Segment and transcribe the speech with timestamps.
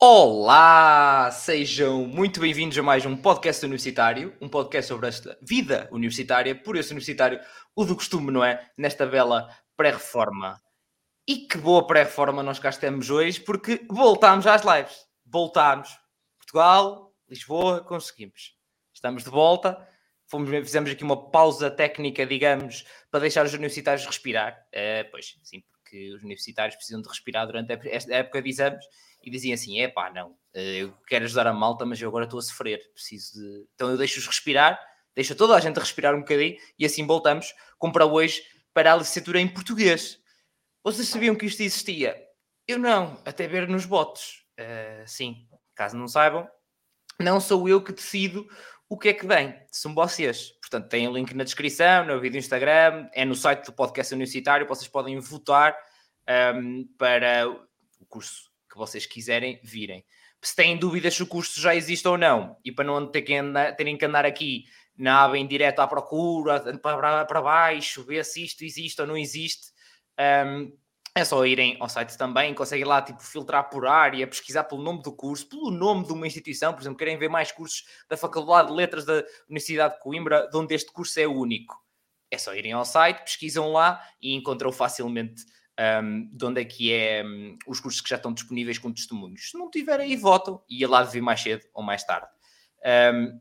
[0.00, 6.54] Olá, sejam muito bem-vindos a mais um podcast universitário, um podcast sobre esta vida universitária,
[6.54, 7.40] por esse universitário,
[7.74, 8.70] o do costume, não é?
[8.78, 10.62] Nesta bela pré-reforma.
[11.26, 15.04] E que boa pré-reforma nós cá estamos hoje, porque voltámos às lives.
[15.26, 15.98] Voltámos.
[16.38, 18.54] Portugal, Lisboa, conseguimos.
[18.94, 19.84] Estamos de volta.
[20.28, 24.64] Fomos, fizemos aqui uma pausa técnica, digamos, para deixar os universitários respirar.
[24.70, 28.86] É, pois, sim, porque os universitários precisam de respirar durante esta época de exames
[29.22, 32.24] e diziam assim: é pá, não, eh, eu quero ajudar a malta, mas eu agora
[32.24, 33.66] estou a sofrer, preciso de.
[33.74, 34.78] Então eu deixo-os respirar,
[35.14, 38.96] deixo toda a gente respirar um bocadinho e assim voltamos, como para hoje, para a
[38.96, 40.18] licenciatura em português.
[40.82, 42.16] Vocês sabiam que isto existia?
[42.66, 44.44] Eu não, até ver nos votos.
[44.58, 46.48] Uh, sim, caso não saibam,
[47.20, 48.46] não sou eu que decido
[48.88, 50.52] o que é que vem, são vocês.
[50.60, 54.14] Portanto, tem o link na descrição, no vídeo do Instagram, é no site do podcast
[54.14, 55.76] universitário, vocês podem votar
[56.26, 58.47] um, ehm, para o curso
[58.78, 60.04] vocês quiserem virem.
[60.42, 63.34] Se têm dúvidas se o curso já existe ou não, e para não ter que
[63.34, 64.64] andar, terem que andar aqui
[64.96, 69.16] na aba em direto à procura, para, para baixo, ver se isto existe ou não
[69.16, 69.68] existe,
[70.46, 70.72] um,
[71.14, 75.02] é só irem ao site também, conseguem lá tipo, filtrar por área, pesquisar pelo nome
[75.02, 78.68] do curso, pelo nome de uma instituição, por exemplo, querem ver mais cursos da Faculdade
[78.68, 81.76] de Letras da Universidade de Coimbra, de onde este curso é único.
[82.30, 85.42] É só irem ao site, pesquisam lá e encontram facilmente
[85.78, 89.50] um, de onde é que é um, os cursos que já estão disponíveis com testemunhos.
[89.50, 92.26] Se não tiver aí, votam e lá ver mais cedo ou mais tarde.
[93.14, 93.40] Um,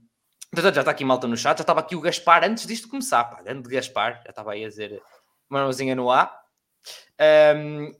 [0.53, 3.23] portanto, já está aqui malta no chat, já estava aqui o Gaspar antes disto começar,
[3.25, 5.01] pá, grande Gaspar, já estava aí a dizer
[5.49, 6.39] uma mãozinha no ar.
[7.55, 7.91] Um,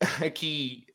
[0.24, 0.86] aqui,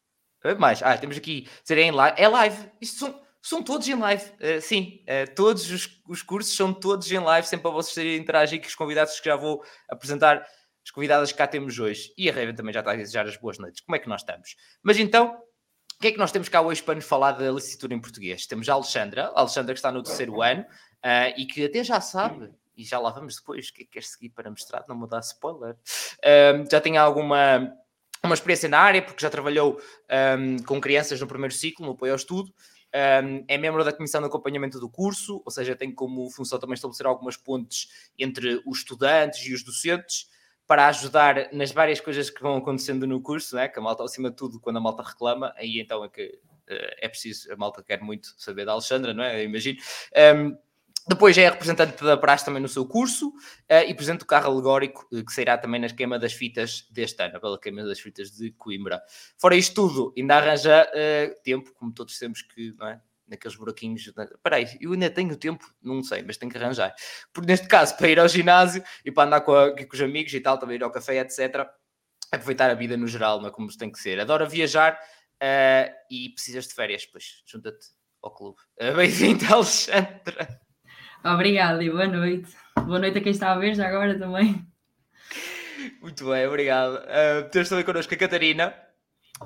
[0.57, 4.23] mais, ah, temos aqui dizer em live, é live, isto são, são todos em live,
[4.23, 8.61] uh, sim, uh, todos os, os, cursos são todos em live, sempre para vocês interagir
[8.61, 10.45] com os convidados que já vou apresentar
[10.89, 13.37] as convidadas que cá temos hoje, e a Raven também já está a desejar as
[13.37, 14.55] boas noites, como é que nós estamos?
[14.81, 17.93] Mas então, o que é que nós temos cá hoje para nos falar da licenciatura
[17.93, 18.47] em português?
[18.47, 22.01] Temos a Alexandra, a Alexandra que está no terceiro ano uh, e que até já
[22.01, 25.07] sabe, e já lá vamos depois, o que é que quer seguir para mostrar, não
[25.07, 27.71] dá spoiler, uh, já tem alguma
[28.23, 29.79] uma experiência na área, porque já trabalhou
[30.37, 32.51] um, com crianças no primeiro ciclo, no apoio ao estudo,
[33.23, 36.73] um, é membro da Comissão de Acompanhamento do curso, ou seja, tem como função também
[36.73, 40.27] estabelecer algumas pontes entre os estudantes e os docentes,
[40.69, 43.67] para ajudar nas várias coisas que vão acontecendo no curso, né?
[43.67, 46.95] que a malta, acima de tudo, quando a malta reclama, aí então é que uh,
[47.01, 49.41] é preciso, a malta quer muito saber da Alexandra, não é?
[49.41, 49.79] Eu imagino.
[50.35, 50.55] Um,
[51.07, 55.07] depois é representante da Praxe também no seu curso uh, e presente do carro alegórico
[55.11, 58.51] uh, que sairá também na esquema das fitas deste ano, pela queima das fitas de
[58.51, 59.01] Coimbra.
[59.39, 63.01] Fora isto tudo, ainda arranja uh, tempo, como todos temos que, não é?
[63.29, 64.07] Naqueles buraquinhos.
[64.07, 66.93] Espera aí, eu ainda tenho tempo, não sei, mas tenho que arranjar.
[67.33, 70.33] Porque neste caso, para ir ao ginásio e para andar com, a, com os amigos
[70.33, 71.67] e tal, também ir ao café, etc.
[72.31, 74.19] Aproveitar a vida no geral, não é como tem que ser.
[74.19, 77.87] Adora viajar uh, e precisas de férias, pois junta-te
[78.21, 78.57] ao clube.
[78.81, 80.59] Uh, Bem-vindo, Alexandra.
[81.23, 82.55] Obrigada e boa noite.
[82.75, 84.65] Boa noite a quem está a ver já agora também.
[86.01, 86.95] Muito bem, obrigado.
[86.95, 88.88] Uh, temos também connosco a Catarina.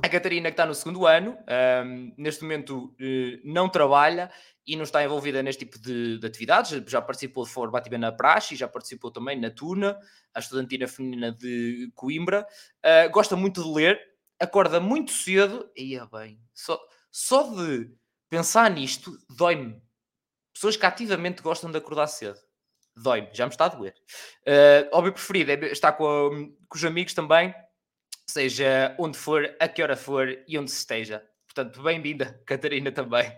[0.02, 1.38] A Catarina, que está no segundo ano,
[1.86, 4.32] um, neste momento uh, não trabalha
[4.66, 6.72] e não está envolvida neste tipo de, de atividades.
[6.88, 10.00] Já participou de Formativa na Praxe, já participou também na Tuna,
[10.34, 12.48] a estudantina feminina de Coimbra.
[12.84, 14.02] Uh, gosta muito de ler,
[14.40, 15.70] acorda muito cedo.
[15.76, 16.80] E é bem, só,
[17.12, 17.92] só de
[18.30, 19.80] pensar nisto dói-me.
[20.54, 22.40] Pessoas que ativamente gostam de acordar cedo.
[22.96, 23.94] Dói-me, já me está a doer.
[24.42, 26.30] Uh, hobby preferido é estar com, a,
[26.68, 27.54] com os amigos também
[28.30, 31.24] seja onde for, a que hora for e onde se esteja.
[31.46, 33.32] Portanto, bem-vinda, Catarina, também.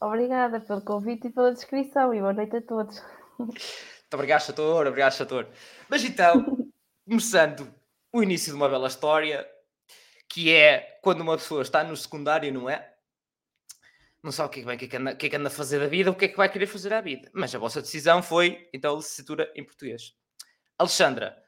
[0.00, 3.02] Obrigada pelo convite e pela descrição e boa noite a todos.
[3.38, 5.48] Muito obrigado, Chator, obrigado, Chator.
[5.88, 6.68] Mas então,
[7.08, 7.72] começando
[8.12, 9.48] o início de uma bela história,
[10.28, 12.94] que é quando uma pessoa está no secundário, não é?
[14.22, 15.36] Não sabe o que é que, o que, é que, anda, o que, é que
[15.36, 17.30] anda a fazer da vida, o que é que vai querer fazer à vida.
[17.32, 20.14] Mas a vossa decisão foi, então, a licenciatura em português.
[20.76, 21.42] Alexandra,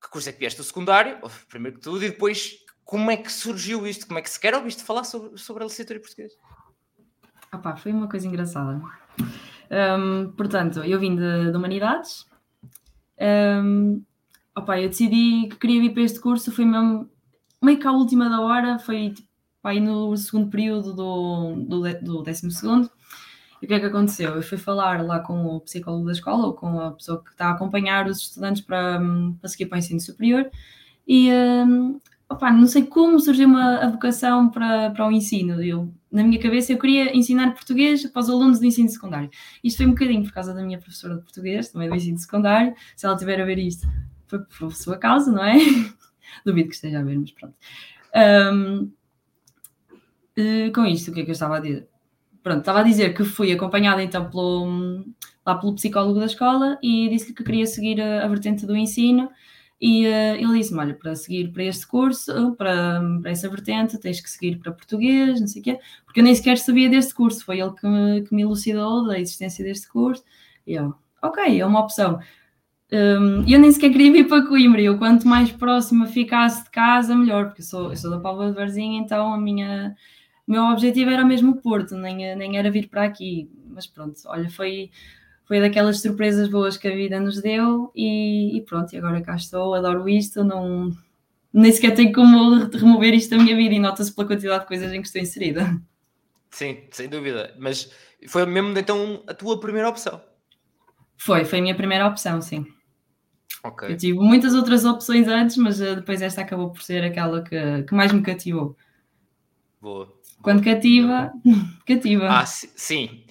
[0.00, 3.30] que curso é que vieste do secundário, primeiro que tudo, e depois como é que
[3.30, 4.06] surgiu isto?
[4.06, 6.32] Como é que sequer ouviste falar sobre, sobre a licenciatura em português?
[7.52, 8.80] Opa, foi uma coisa engraçada.
[9.70, 12.26] Um, portanto, eu vim de, de Humanidades.
[13.20, 14.02] Um,
[14.56, 17.10] opa, eu decidi que queria vir para este curso, foi mesmo
[17.62, 19.28] meio que à última da hora, foi tipo,
[19.64, 22.90] aí no segundo período do, do, do décimo segundo.
[23.60, 24.34] E o que é que aconteceu?
[24.34, 27.48] Eu fui falar lá com o psicólogo da escola, ou com a pessoa que está
[27.48, 30.50] a acompanhar os estudantes para, hum, para seguir para o ensino superior,
[31.06, 35.62] e um, opa, não sei como surgiu uma vocação para, para o ensino.
[35.62, 39.30] Eu, na minha cabeça, eu queria ensinar português para os alunos do ensino secundário.
[39.64, 42.74] Isto foi um bocadinho por causa da minha professora de português, também do ensino secundário.
[42.96, 43.88] Se ela estiver a ver isto,
[44.26, 45.56] foi por sua causa, não é?
[46.44, 47.54] Duvido que esteja a ver, mas pronto.
[48.54, 48.90] Um,
[50.38, 51.88] Uh, com isto, o que é que eu estava a dizer?
[52.48, 55.04] Pronto, estava a dizer que fui acompanhada então pelo,
[55.44, 59.30] lá pelo psicólogo da escola e disse-lhe que queria seguir a, a vertente do ensino
[59.78, 64.22] e uh, ele disse-me, olha, para seguir para este curso, para, para, essa vertente, tens
[64.22, 67.44] que seguir para português, não sei o quê, porque eu nem sequer sabia deste curso,
[67.44, 70.24] foi ele que me, que me elucidou da existência deste curso,
[70.66, 72.18] e eu, ok, é uma opção.
[72.90, 77.14] Um, eu nem sequer queria vir para Coimbra, eu quanto mais próxima ficasse de casa,
[77.14, 79.94] melhor, porque eu sou, eu sou da Póvoa de Varzim, então a minha,
[80.48, 84.18] o meu objetivo era mesmo o Porto, nem, nem era vir para aqui, mas pronto,
[84.24, 84.90] olha, foi,
[85.44, 89.36] foi daquelas surpresas boas que a vida nos deu e, e pronto, e agora cá
[89.36, 90.90] estou, adoro isto, não,
[91.52, 94.90] nem sequer tenho como remover isto da minha vida e nota-se pela quantidade de coisas
[94.90, 95.78] em que estou inserida.
[96.50, 97.92] Sim, sem dúvida, mas
[98.26, 100.18] foi mesmo então a tua primeira opção?
[101.18, 102.66] Foi, foi a minha primeira opção, sim.
[103.62, 103.92] Okay.
[103.92, 107.82] Eu tive muitas outras opções antes, mas uh, depois esta acabou por ser aquela que,
[107.82, 108.74] que mais me cativou.
[109.78, 110.17] Boa.
[110.42, 111.32] Quando cativa,
[111.86, 112.28] cativa.
[112.28, 113.24] Ah, sim.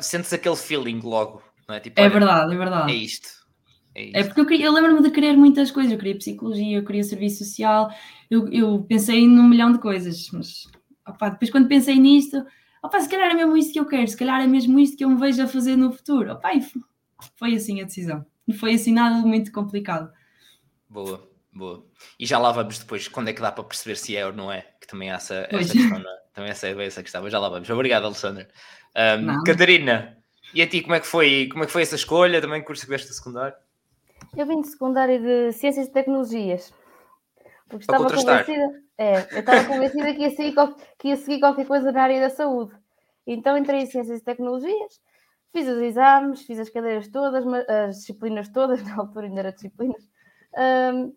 [0.00, 1.80] Sentes aquele feeling logo, não é?
[1.80, 2.92] Tipo, é verdade, é verdade.
[2.92, 3.28] É isto.
[3.94, 4.16] É, isto.
[4.16, 5.92] é porque eu, queria, eu lembro-me de querer muitas coisas.
[5.92, 7.90] Eu queria psicologia, eu queria serviço social,
[8.30, 10.68] eu, eu pensei num milhão de coisas, mas
[11.06, 12.44] opa, depois quando pensei nisto,
[12.82, 15.04] opa, se calhar é mesmo isto que eu quero, se calhar é mesmo isto que
[15.04, 16.32] eu me vejo a fazer no futuro.
[16.32, 16.50] Opa,
[17.36, 18.24] foi assim a decisão.
[18.46, 20.10] Não foi assim nada muito complicado.
[20.88, 21.86] Boa, boa.
[22.18, 24.50] E já lá vamos depois, quando é que dá para perceber se é ou não
[24.50, 26.19] é, que também há essa, essa questão, é?
[26.32, 27.68] Também essa, essa questão, mas já lá vamos.
[27.68, 28.46] Obrigado, Alexandre.
[28.96, 30.16] Um, Catarina,
[30.54, 32.40] e a ti como é que foi, como é que foi essa escolha?
[32.40, 33.56] Também curso que deste secundário?
[34.36, 36.72] Eu vim de secundário de Ciências e Tecnologias.
[37.68, 40.54] Porque estava convencida, é, eu estava convencida que ia, seguir,
[40.98, 42.74] que ia seguir qualquer coisa na área da saúde.
[43.26, 45.00] Então entrei em Ciências e Tecnologias
[45.52, 50.08] Fiz os exames, fiz as cadeiras todas, as disciplinas todas, na altura ainda era disciplinas.
[50.56, 51.12] Um,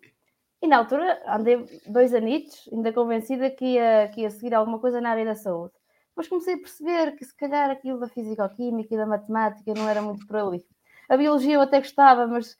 [0.64, 4.98] e na altura andei dois anitos, ainda convencida que ia, que ia seguir alguma coisa
[4.98, 5.74] na área da saúde.
[6.08, 10.00] Depois comecei a perceber que se calhar aquilo da físico-química e da matemática não era
[10.00, 10.64] muito por ali.
[11.08, 12.56] A biologia eu até gostava, mas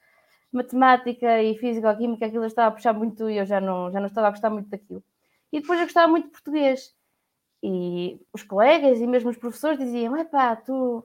[0.52, 4.08] matemática e físico-química aquilo eu estava a puxar muito e eu já não, já não
[4.08, 5.02] estava a gostar muito daquilo.
[5.50, 6.94] E depois eu gostava muito de português.
[7.62, 11.02] E os colegas e mesmo os professores diziam: Epá, tu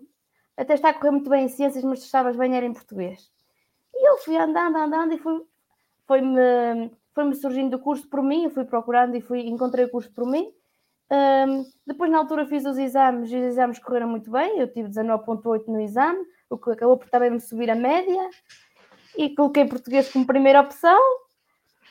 [0.57, 3.31] até está a correr muito bem em ciências, mas estavas bem era em português.
[3.93, 5.41] E eu fui andando, andando e fui,
[6.09, 10.11] foi-me foi-me surgindo o curso por mim, eu fui procurando e fui, encontrei o curso
[10.11, 10.51] por mim.
[11.11, 14.59] Um, depois, na altura, fiz os exames e os exames correram muito bem.
[14.59, 16.19] Eu tive 19,8 no exame,
[16.49, 18.29] o que acabou por também me subir a média.
[19.17, 20.97] E coloquei português como primeira opção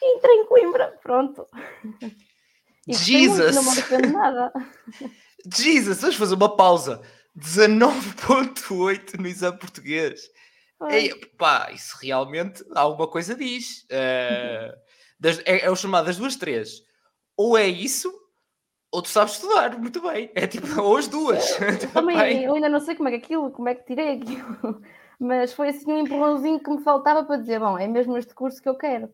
[0.03, 0.99] e entrei em Coimbra.
[1.03, 1.47] Pronto.
[2.87, 3.55] E Jesus!
[3.63, 4.53] Muito, não me nada.
[5.55, 7.03] Jesus, vamos fazer uma pausa.
[7.37, 10.23] 19.8 no exame português.
[10.91, 13.85] Ei, pá, isso realmente alguma coisa diz.
[13.85, 14.77] Uh,
[15.19, 16.83] das, é, é o chamado das duas, três.
[17.37, 18.13] Ou é isso,
[18.91, 20.31] ou tu sabes estudar muito bem.
[20.35, 21.45] É tipo, ou as duas.
[21.93, 24.83] Também, eu ainda não sei como é que aquilo, como é que tirei aquilo.
[25.19, 28.63] Mas foi assim um empurrãozinho que me faltava para dizer, bom, é mesmo este curso
[28.63, 29.13] que eu quero.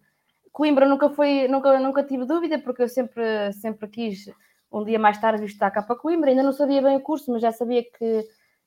[0.53, 4.27] Coimbra nunca foi, nunca, nunca tive dúvida, porque eu sempre, sempre quis
[4.71, 7.41] um dia mais tarde estar cá para Coimbra, ainda não sabia bem o curso, mas
[7.41, 8.23] já sabia que,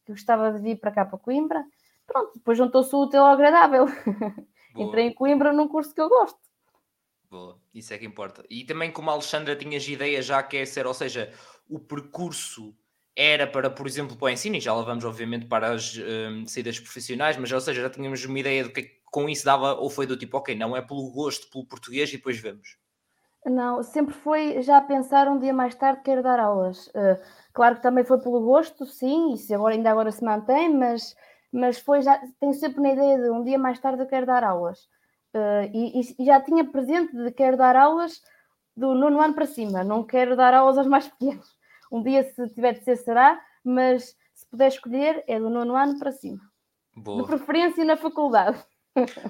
[0.06, 1.64] que gostava de vir para cá para Coimbra.
[2.08, 3.86] Pronto, depois juntou-se o útil ao agradável.
[4.76, 6.40] Entrei em Coimbra num curso que eu gosto.
[7.30, 8.44] Boa, isso é que importa.
[8.50, 11.34] E também como a Alexandra tinhas ideia já quer ser, ou seja,
[11.70, 12.74] o percurso
[13.16, 16.46] era para, por exemplo, para o ensino, e já lá vamos obviamente para as um,
[16.46, 19.74] saídas profissionais, mas ou seja, já tínhamos uma ideia do que é com isso dava,
[19.74, 22.78] ou foi do tipo, ok, não é pelo gosto, pelo português e depois vemos.
[23.46, 26.88] Não, sempre foi já pensar um dia mais tarde quero dar aulas.
[26.88, 27.18] Uh,
[27.54, 31.16] claro que também foi pelo gosto, sim, isso agora, ainda agora se mantém, mas,
[31.58, 34.44] mas foi já, tenho sempre na ideia de um dia mais tarde eu quero dar
[34.44, 34.80] aulas.
[35.34, 38.22] Uh, e, e, já tinha presente de quero dar aulas
[38.76, 41.58] do nono ano para cima, não quero dar aulas aos mais pequenos.
[41.92, 45.98] Um dia, se tiver de ser, será, mas se puder escolher, é do nono ano
[45.98, 46.40] para cima.
[46.96, 47.24] Boa.
[47.24, 48.64] De preferência na faculdade.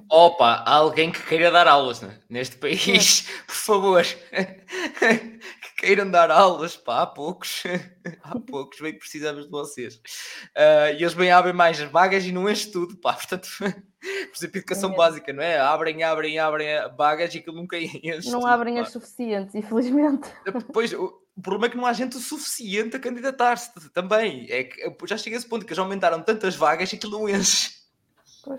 [0.10, 2.20] Opa, alguém que queira dar aulas né?
[2.30, 7.64] neste país, por favor, que queiram dar aulas, pá, há poucos,
[8.24, 9.96] há poucos, bem que precisamos de vocês.
[9.96, 14.38] Uh, e eles bem abrem mais as vagas e não enche tudo, pá, portanto, por
[14.38, 14.96] exemplo, educação é.
[14.96, 15.60] básica, não é?
[15.60, 18.30] Abrem, abrem, abrem vagas e aquilo nunca enche.
[18.30, 18.82] Não tudo, abrem pá.
[18.82, 20.30] as suficientes, infelizmente.
[20.46, 24.48] Depois, o, o problema é que não há gente o suficiente a candidatar-se também.
[24.50, 27.30] É que já chega a esse ponto que já aumentaram tantas vagas e aquilo não
[27.30, 27.77] enche.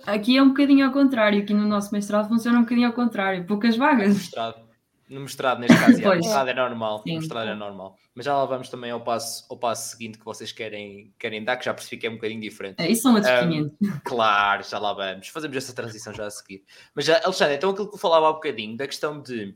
[0.07, 3.47] Aqui é um bocadinho ao contrário, aqui no nosso mestrado funciona um bocadinho ao contrário,
[3.47, 4.09] poucas vagas.
[4.09, 4.69] No mestrado,
[5.09, 7.97] no mestrado neste caso, no mestrado é normal, no mestrado é normal.
[8.15, 11.57] Mas já lá vamos também ao passo, ao passo seguinte que vocês querem, querem dar,
[11.57, 12.81] que já percebi que é um bocadinho diferente.
[12.81, 14.01] É, isso são outros um, 500.
[14.05, 15.29] Claro, já lá vamos.
[15.29, 16.65] Fazemos essa transição já a seguir.
[16.95, 19.55] Mas já, Alexandre, então aquilo que eu falava há um bocadinho, da questão de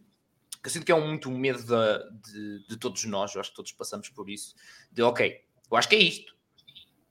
[0.63, 3.51] que eu sinto que é um, muito medo de, de, de, todos nós, eu acho
[3.51, 4.55] que todos passamos por isso,
[4.93, 6.37] de ok, eu acho que é isto,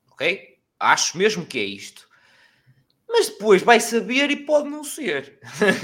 [0.10, 0.58] ok?
[0.80, 2.08] Acho mesmo que é isto.
[3.12, 5.38] Mas depois vai saber e pode não ser.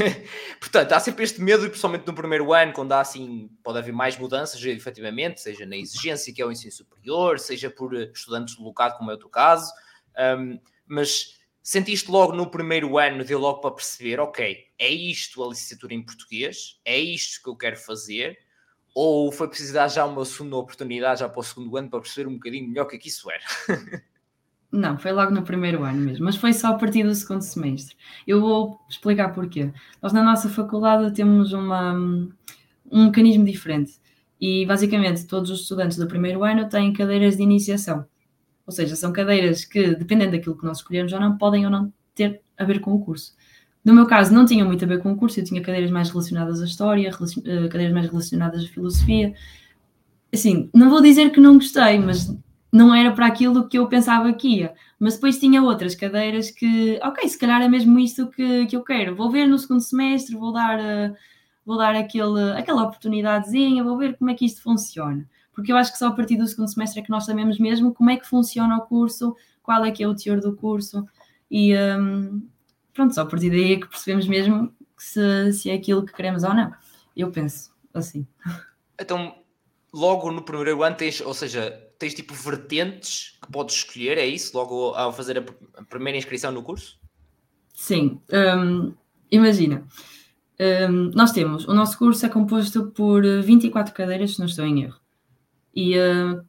[0.61, 3.91] Portanto, há sempre este medo, e principalmente no primeiro ano, quando há assim, pode haver
[3.91, 8.73] mais mudanças, efetivamente, seja na exigência que é o ensino superior, seja por estudantes do
[8.73, 9.73] como é o teu caso.
[10.17, 15.49] Um, mas sentiste logo no primeiro ano, deu logo para perceber, ok, é isto a
[15.49, 18.39] licenciatura em português, é isto que eu quero fazer,
[18.95, 22.29] ou foi preciso dar já uma segunda oportunidade, já para o segundo ano, para perceber
[22.29, 23.43] um bocadinho melhor o que é que isso era?
[24.71, 27.95] Não, foi logo no primeiro ano mesmo, mas foi só a partir do segundo semestre.
[28.27, 29.71] Eu vou explicar porquê.
[30.01, 31.93] Nós na nossa faculdade temos uma,
[32.91, 33.93] um mecanismo diferente
[34.39, 38.05] e basicamente todos os estudantes do primeiro ano têm cadeiras de iniciação.
[38.65, 41.91] Ou seja, são cadeiras que, dependendo daquilo que nós escolhermos ou não, podem ou não
[42.13, 43.35] ter a ver com o curso.
[43.85, 46.09] No meu caso, não tinha muito a ver com o curso, eu tinha cadeiras mais
[46.09, 49.33] relacionadas à história, eh, cadeiras mais relacionadas à filosofia.
[50.33, 52.35] Assim, não vou dizer que não gostei, mas
[52.71, 54.73] não era para aquilo que eu pensava que ia.
[54.99, 58.83] Mas depois tinha outras cadeiras que, ok, se calhar é mesmo isto que, que eu
[58.83, 59.15] quero.
[59.15, 61.15] Vou ver no segundo semestre, vou dar, uh,
[61.65, 65.91] vou dar aquele, aquela oportunidadezinha, vou ver como é que isto funciona porque eu acho
[65.91, 68.27] que só a partir do segundo semestre é que nós sabemos mesmo como é que
[68.27, 71.03] funciona o curso, qual é que é o teor do curso
[71.49, 72.47] e um,
[72.93, 76.43] pronto, só a partir daí é que percebemos mesmo se, se é aquilo que queremos
[76.43, 76.71] ou não.
[77.15, 78.27] Eu penso assim.
[79.01, 79.33] Então,
[79.91, 84.55] logo no primeiro ano tens, ou seja, tens tipo vertentes que podes escolher, é isso?
[84.57, 86.99] Logo ao fazer a, primeira inscrição no curso?
[87.73, 88.93] Sim, um,
[89.31, 89.85] imagina.
[90.59, 94.83] Um, nós temos, o nosso curso é composto por 24 cadeiras, se não estou em
[94.83, 94.99] erro
[95.77, 96.43] e uh,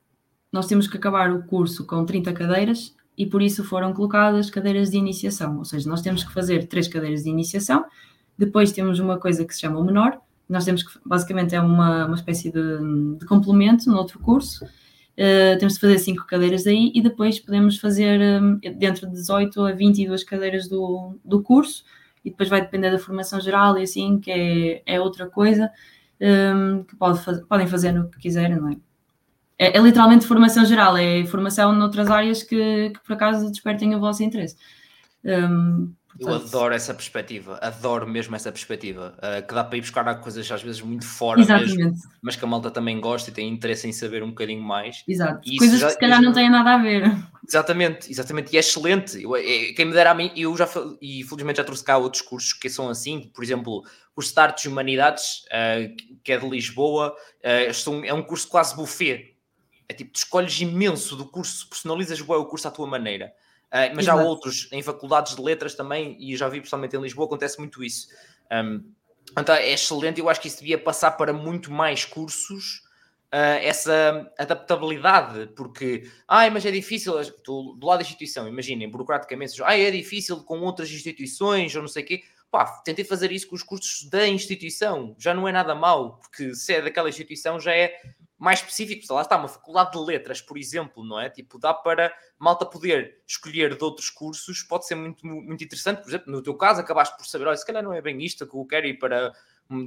[0.50, 4.90] nós temos que acabar o curso com 30 cadeiras e por isso foram colocadas cadeiras
[4.90, 7.85] de iniciação, ou seja, nós temos que fazer três cadeiras de iniciação,
[8.38, 12.07] depois temos uma coisa que se chama o menor, nós temos que, basicamente é uma,
[12.07, 14.64] uma espécie de, de complemento no outro curso,
[15.18, 19.60] uh, temos de fazer cinco cadeiras aí e depois podemos fazer um, dentro de 18
[19.66, 21.84] a 22 cadeiras do, do curso,
[22.25, 25.70] e depois vai depender da formação geral e assim, que é, é outra coisa,
[26.20, 28.76] um, que pode, podem fazer no que quiserem, não é?
[29.58, 34.00] é, é, literalmente formação geral, é formação noutras áreas que, que por acaso despertem o
[34.00, 34.56] vosso interesse.
[35.25, 40.20] Um, eu adoro essa perspectiva, adoro mesmo essa perspectiva, uh, que dá para ir buscar
[40.20, 41.76] coisas às vezes muito fora Exatamente.
[41.76, 45.04] mesmo, mas que a malta também gosta e tem interesse em saber um bocadinho mais.
[45.06, 47.04] Exato, coisas já, que se calhar não têm nada a ver.
[47.46, 49.22] Exatamente, exatamente, e é excelente.
[49.22, 50.68] Eu, é, quem me dera a mim, eu já,
[51.00, 53.82] e felizmente já trouxe cá outros cursos que são assim, por exemplo,
[54.16, 59.36] o Start de Humanidades, uh, que é de Lisboa, uh, é um curso quase buffet,
[59.88, 63.32] é tipo, tu escolhes imenso do curso, personalizas o curso à tua maneira.
[63.68, 64.18] Uh, mas Exato.
[64.18, 67.84] há outros em faculdades de letras também, e já vi pessoalmente em Lisboa, acontece muito
[67.84, 68.08] isso.
[68.50, 68.82] Um,
[69.38, 72.87] então é excelente, eu acho que isso devia passar para muito mais cursos.
[73.30, 77.12] Uh, essa adaptabilidade, porque, ai, mas é difícil,
[77.44, 81.88] do, do lado da instituição, imaginem, burocraticamente, ai, é difícil com outras instituições ou não
[81.88, 82.22] sei o quê.
[82.50, 86.54] Pá, tentei fazer isso com os cursos da instituição, já não é nada mal, porque
[86.54, 88.00] se é daquela instituição já é
[88.38, 89.09] mais específicos.
[89.09, 91.28] Lá está, uma faculdade de letras, por exemplo, não é?
[91.28, 96.02] Tipo, dá para malta poder escolher de outros cursos, pode ser muito, muito interessante.
[96.02, 98.47] Por exemplo, no teu caso, acabaste por saber, olha, se calhar não é bem isto
[98.47, 99.33] que eu quero ir para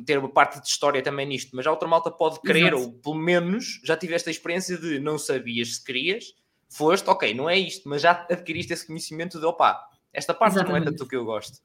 [0.05, 2.83] ter uma parte de história também nisto, mas a outra malta pode querer, Exato.
[2.83, 6.35] ou pelo menos já tiveste a experiência de não sabias se querias,
[6.69, 10.83] foste, ok, não é isto, mas já adquiriste esse conhecimento de, opa, esta parte Exatamente.
[10.83, 11.59] não é tanto o que eu gosto.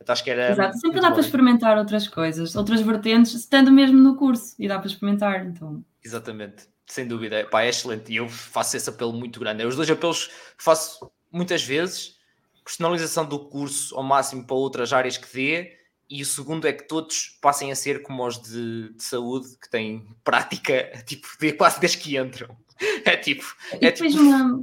[0.00, 1.14] Então, acho que era Exato, sempre dá bom.
[1.14, 5.84] para experimentar outras coisas, outras vertentes, estando mesmo no curso, e dá para experimentar, então
[6.02, 7.46] Exatamente, sem dúvida.
[7.50, 9.62] Pá, é excelente e eu faço esse apelo muito grande.
[9.62, 12.16] É os dois apelos que faço muitas vezes:
[12.64, 15.76] personalização do curso ao máximo para outras áreas que dê,
[16.08, 19.70] e o segundo é que todos passem a ser como os de, de saúde, que
[19.70, 22.56] têm prática tipo, de quase desde que entram.
[23.04, 23.44] É tipo.
[23.78, 24.24] E, é depois tipo...
[24.24, 24.62] Uma...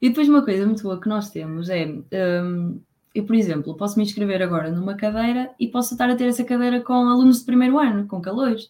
[0.00, 1.84] e depois uma coisa muito boa que nós temos é.
[1.84, 2.80] Um,
[3.16, 6.44] eu, por exemplo, posso me inscrever agora numa cadeira e posso estar a ter essa
[6.44, 8.68] cadeira com alunos de primeiro ano, com calores.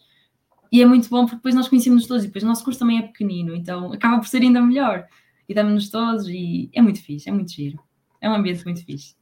[0.70, 2.98] E é muito bom porque depois nós conhecemos todos e depois o nosso curso também
[2.98, 5.06] é pequenino, então acaba por ser ainda melhor.
[5.48, 7.78] E damos-nos todos e é muito fixe, é muito giro.
[8.20, 9.16] É um ambiente muito fixe.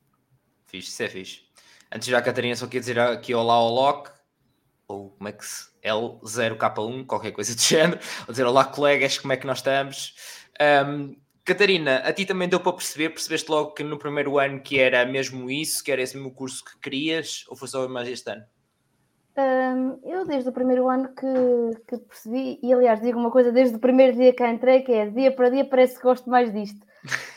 [0.66, 1.40] Fixe, isso é fixe.
[1.92, 4.10] Antes já Catarina só queria dizer aqui olá ao Loki,
[4.88, 5.74] ou como é que se...
[5.84, 8.00] L0K1, qualquer coisa do género.
[8.26, 10.14] Ou dizer olá colegas, como é que nós estamos?
[10.86, 11.14] Um,
[11.44, 15.04] Catarina, a ti também deu para perceber, percebeste logo que no primeiro ano que era
[15.04, 18.44] mesmo isso, que era esse mesmo curso que querias, ou foi só mais este ano?
[19.36, 23.76] Um, eu desde o primeiro ano que, que, percebi, e aliás digo uma coisa desde
[23.76, 26.80] o primeiro dia que entrei, que é dia para dia parece que gosto mais disto.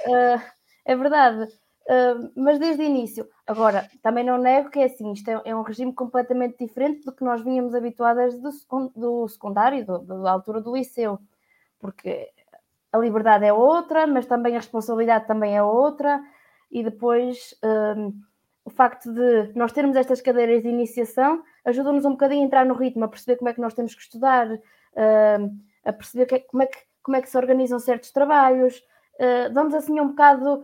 [0.05, 0.41] Uh,
[0.85, 1.51] é verdade.
[1.89, 3.27] Uh, mas desde o início.
[3.45, 7.11] Agora, também não nego que é assim, isto é, é um regime completamente diferente do
[7.11, 8.51] que nós vínhamos habituadas do,
[8.95, 11.19] do secundário, do, do, da altura do liceu,
[11.79, 12.29] porque
[12.97, 16.21] a liberdade é outra, mas também a responsabilidade também é outra,
[16.71, 18.13] e depois uh,
[18.65, 22.73] o facto de nós termos estas cadeiras de iniciação ajuda-nos um bocadinho a entrar no
[22.73, 24.59] ritmo, a perceber como é que nós temos que estudar, uh,
[25.85, 28.77] a perceber que, como, é que, como é que se organizam certos trabalhos,
[29.19, 30.63] uh, damos assim um bocado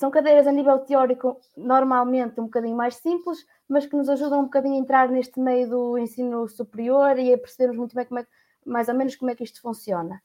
[0.00, 4.44] são cadeiras a nível teórico normalmente um bocadinho mais simples, mas que nos ajudam um
[4.44, 8.26] bocadinho a entrar neste meio do ensino superior e a percebermos muito bem como é,
[8.64, 10.22] mais ou menos como é que isto funciona.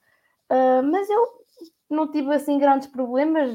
[0.52, 1.28] Uh, mas eu
[1.90, 3.52] não tive assim grandes problemas,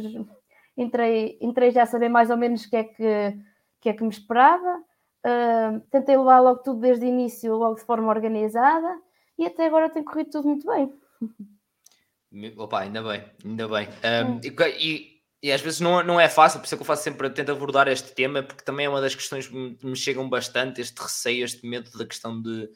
[0.77, 3.39] entrei, entrei já a saber mais ou menos o que é que,
[3.81, 4.83] que, é que me esperava.
[5.25, 8.99] Uh, tentei levar logo tudo desde o início, logo de forma organizada,
[9.39, 10.93] e até agora tem corrido tudo muito bem.
[12.57, 13.89] Opa, ainda bem, ainda bem.
[13.89, 14.41] Um, hum.
[14.79, 17.29] e, e às vezes não, não é fácil, por isso é que eu faço sempre,
[17.31, 20.81] tento abordar este tema, porque também é uma das questões que me, me chegam bastante,
[20.81, 22.71] este receio, este medo da questão de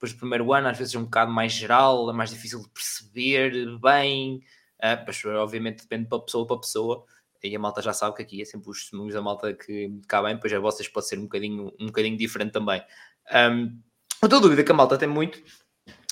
[0.00, 2.68] depois do primeiro ano, às vezes é um bocado mais geral, é mais difícil de
[2.70, 4.36] perceber bem,
[4.78, 7.04] uh, mas obviamente depende de pessoa para pessoa,
[7.42, 10.22] e a malta já sabe que aqui é sempre os testemunhos da malta que cá
[10.22, 12.82] bem, depois a vocês pode ser um bocadinho, um bocadinho diferente também.
[13.30, 13.78] Um,
[14.22, 15.42] outra dúvida que a malta tem muito,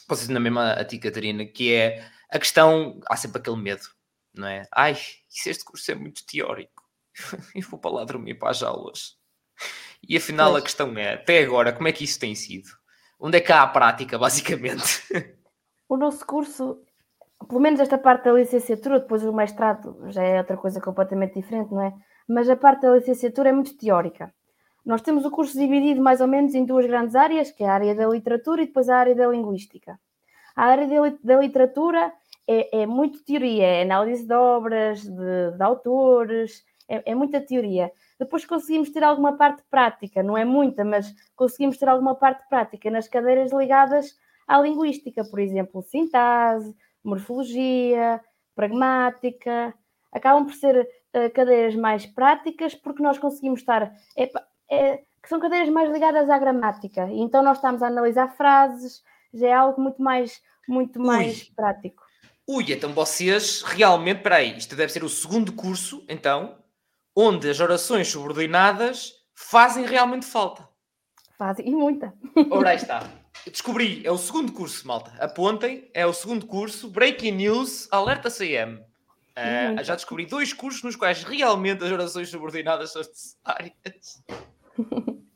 [0.07, 3.89] vocês na mesma a ti, Catarina, que é a questão, há sempre aquele medo,
[4.35, 4.67] não é?
[4.71, 4.93] Ai,
[5.31, 6.85] isso este curso é muito teórico.
[7.55, 9.17] e vou para lá dormir para as aulas.
[10.07, 12.69] E afinal a questão é, até agora, como é que isso tem sido?
[13.21, 15.03] Onde é que há a prática, basicamente?
[15.89, 16.83] O nosso curso,
[17.49, 21.73] pelo menos esta parte da licenciatura, depois o mestrado já é outra coisa completamente diferente,
[21.73, 21.93] não é?
[22.29, 24.33] Mas a parte da licenciatura é muito teórica.
[24.85, 27.75] Nós temos o curso dividido mais ou menos em duas grandes áreas, que é a
[27.75, 29.99] área da literatura e depois a área da linguística.
[30.57, 30.89] A área
[31.23, 32.13] da literatura
[32.47, 37.93] é, é muito teoria, é análise de obras, de, de autores, é, é, muita teoria.
[38.19, 42.91] Depois conseguimos ter alguma parte prática, não é muita, mas conseguimos ter alguma parte prática
[42.91, 48.21] nas cadeiras ligadas à linguística, por exemplo, sintase, morfologia,
[48.55, 49.73] pragmática.
[50.11, 53.93] Acabam por ser uh, cadeiras mais práticas porque nós conseguimos estar.
[54.17, 54.31] É,
[54.71, 57.09] é, que são cadeiras mais ligadas à gramática.
[57.11, 59.03] E então nós estamos a analisar frases,
[59.33, 62.03] já é algo muito mais, muito mais prático.
[62.47, 66.57] Ui, então vocês realmente, peraí, isto deve ser o segundo curso, então,
[67.21, 70.69] onde as orações subordinadas fazem realmente falta.
[71.37, 72.15] Fazem, e muita.
[72.49, 73.11] Ora, aí está.
[73.45, 75.13] Descobri, é o segundo curso, malta.
[75.19, 78.79] Apontem, é o segundo curso, Breaking News, Alerta CM.
[78.79, 84.23] Uh, já descobri dois cursos nos quais realmente as orações subordinadas são necessárias.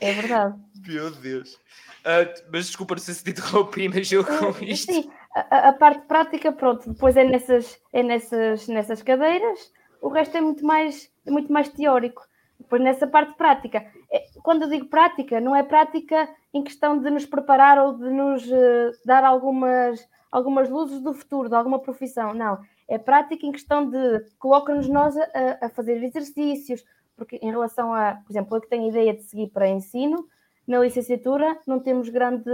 [0.00, 0.54] É verdade.
[0.86, 1.54] Meu Deus.
[1.54, 4.92] Uh, mas desculpa, não sei se te interrompi, mas eu com isto.
[4.92, 10.36] Sim, a, a, parte prática, pronto, depois é nessas, é nessas, nessas cadeiras, o resto
[10.36, 12.26] é muito mais, é muito mais teórico.
[12.58, 17.08] Depois nessa parte prática, é, quando eu digo prática, não é prática em questão de
[17.10, 22.34] nos preparar ou de nos uh, dar algumas, algumas luzes do futuro, de alguma profissão,
[22.34, 22.58] não.
[22.88, 26.84] É prática em questão de coloca-nos nós a, a fazer exercícios,
[27.16, 30.26] porque em relação a, por exemplo, eu que tenho ideia de seguir para ensino,
[30.66, 32.50] na licenciatura não temos grande,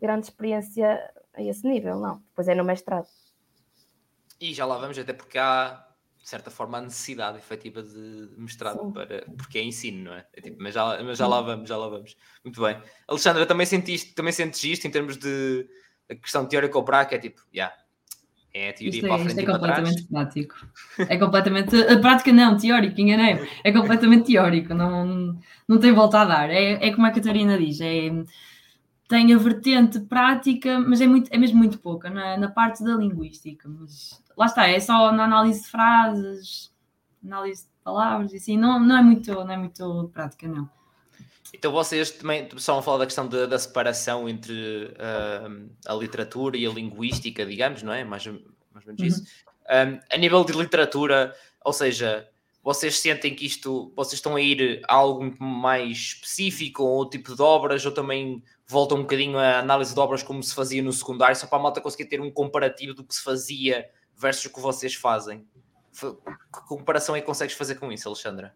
[0.00, 2.18] grande experiência a esse nível, não.
[2.28, 3.06] Depois é no mestrado.
[4.40, 5.86] E já lá vamos, até porque há,
[6.22, 10.26] de certa forma, a necessidade efetiva de mestrado, para, porque é ensino, não é?
[10.32, 12.16] é tipo, mas, já, mas já lá vamos, já lá vamos.
[12.44, 12.76] Muito bem.
[13.08, 15.66] Alexandra, também sentiste, também sentes isto em termos de
[16.10, 17.16] a questão teórica ou prática?
[17.16, 17.74] É tipo, já, yeah,
[18.52, 20.54] é a teoria isto para é, a frente isto é completamente prático.
[20.98, 21.76] É completamente.
[21.76, 23.48] A prática não, teórico, enganei.
[23.62, 26.50] É completamente teórico, não, não tem volta a dar.
[26.50, 28.10] É, é como a Catarina diz, é,
[29.08, 32.96] tem a vertente prática, mas é, muito, é mesmo muito pouca na, na parte da
[32.96, 33.68] linguística.
[33.68, 36.72] Mas lá está, é só na análise de frases,
[37.22, 40.66] análise de palavras, e assim, não, não, é muito, não é muito prática, não.
[41.52, 46.56] Então vocês também estão a falar da questão de, da separação entre uh, a literatura
[46.56, 48.02] e a linguística, digamos, não é?
[48.02, 48.38] Mais, mais
[48.86, 49.06] ou menos uhum.
[49.06, 49.24] isso.
[49.68, 52.26] Um, a nível de literatura, ou seja,
[52.62, 57.42] vocês sentem que isto, vocês estão a ir a algo mais específico ou tipo de
[57.42, 61.36] obras, ou também voltam um bocadinho à análise de obras como se fazia no secundário,
[61.36, 63.86] só para a malta conseguir ter um comparativo do que se fazia
[64.20, 65.46] versus o que vocês fazem.
[65.98, 68.54] Que comparação é que consegues fazer com isso, Alexandra?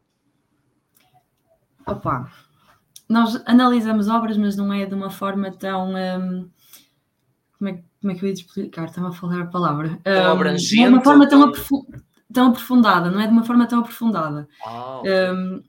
[1.87, 2.31] Opa,
[3.09, 5.95] nós analisamos obras, mas não é de uma forma tão.
[5.95, 6.51] Um,
[7.59, 8.85] como, é, como é que eu ia explicar?
[8.85, 9.99] Estava a falar a palavra.
[10.03, 10.81] Tão um, abrangente.
[10.81, 11.53] É de uma forma tão,
[12.33, 14.49] tão aprofundada, não é de uma forma tão aprofundada.
[14.65, 15.31] Ah, okay.
[15.31, 15.63] um,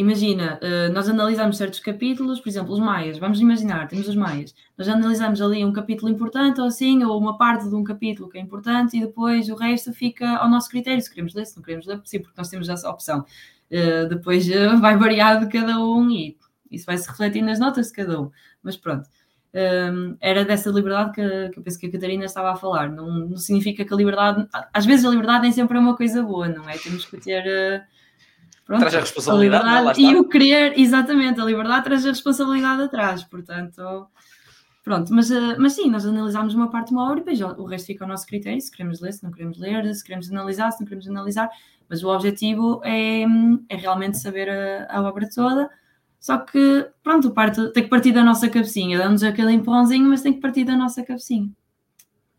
[0.00, 4.54] imagina, uh, nós analisamos certos capítulos, por exemplo, os maias, vamos imaginar, temos os maias,
[4.76, 8.38] nós analisamos ali um capítulo importante ou assim, ou uma parte de um capítulo que
[8.38, 11.62] é importante e depois o resto fica ao nosso critério, se queremos ler, se não
[11.62, 13.24] queremos ler, sim, porque nós temos essa opção.
[13.70, 16.36] Uh, depois uh, vai variar de cada um e
[16.70, 18.30] isso vai se refletir nas notas de cada um,
[18.62, 19.08] mas pronto.
[19.52, 22.88] Um, era dessa liberdade que, que, eu penso que a Catarina estava a falar.
[22.88, 26.22] Não, não, significa que a liberdade, às vezes a liberdade nem sempre é uma coisa
[26.22, 26.78] boa, não é?
[26.78, 27.84] Temos que ter
[28.70, 33.24] pronto, traz a responsabilidade a e o querer, exatamente, a liberdade traz a responsabilidade atrás,
[33.24, 34.06] portanto,
[34.84, 37.86] pronto, mas, uh, mas sim, nós analisamos uma parte uma hora e depois o resto
[37.86, 40.80] fica ao nosso critério, se queremos ler, se não queremos ler, se queremos analisar, se
[40.80, 41.50] não queremos analisar,
[41.88, 43.22] mas o objetivo é,
[43.68, 45.68] é realmente saber a, a obra toda
[46.20, 48.98] só que, pronto, parte, tem que partir da nossa cabecinha.
[48.98, 51.50] Damos aquele empurrãozinho, mas tem que partir da nossa cabecinha.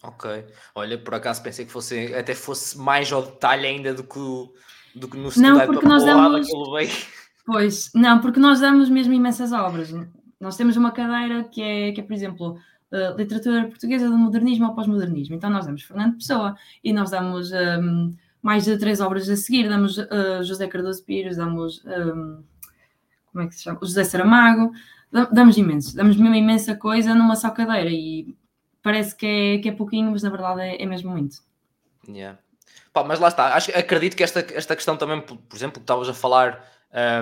[0.04, 0.46] Ok.
[0.76, 4.20] Olha, por acaso pensei que fosse, até fosse mais ao detalhe ainda do que,
[4.96, 5.30] do que no.
[5.38, 6.48] Não, porque nós damos...
[7.46, 9.94] Pois, não, porque nós damos mesmo imensas obras.
[10.40, 12.58] Nós temos uma cadeira que é, que é por exemplo,
[12.92, 15.36] uh, literatura portuguesa do modernismo ao pós-modernismo.
[15.36, 19.68] Então nós damos Fernando Pessoa e nós damos um, mais de três obras a seguir.
[19.68, 21.84] Damos uh, José Cardoso Pires, damos...
[21.86, 22.44] Um,
[23.32, 23.80] como é que se chama?
[23.82, 24.74] O José Saramago,
[25.32, 28.36] damos imenso, damos mesmo imensa coisa numa só cadeira e
[28.84, 31.38] parece que é, que é pouquinho, mas na verdade é, é mesmo muito.
[32.08, 32.38] Yeah.
[32.94, 35.84] Pá, mas lá está, Acho, acredito que esta, esta questão também, por, por exemplo, que
[35.84, 36.66] estavas a falar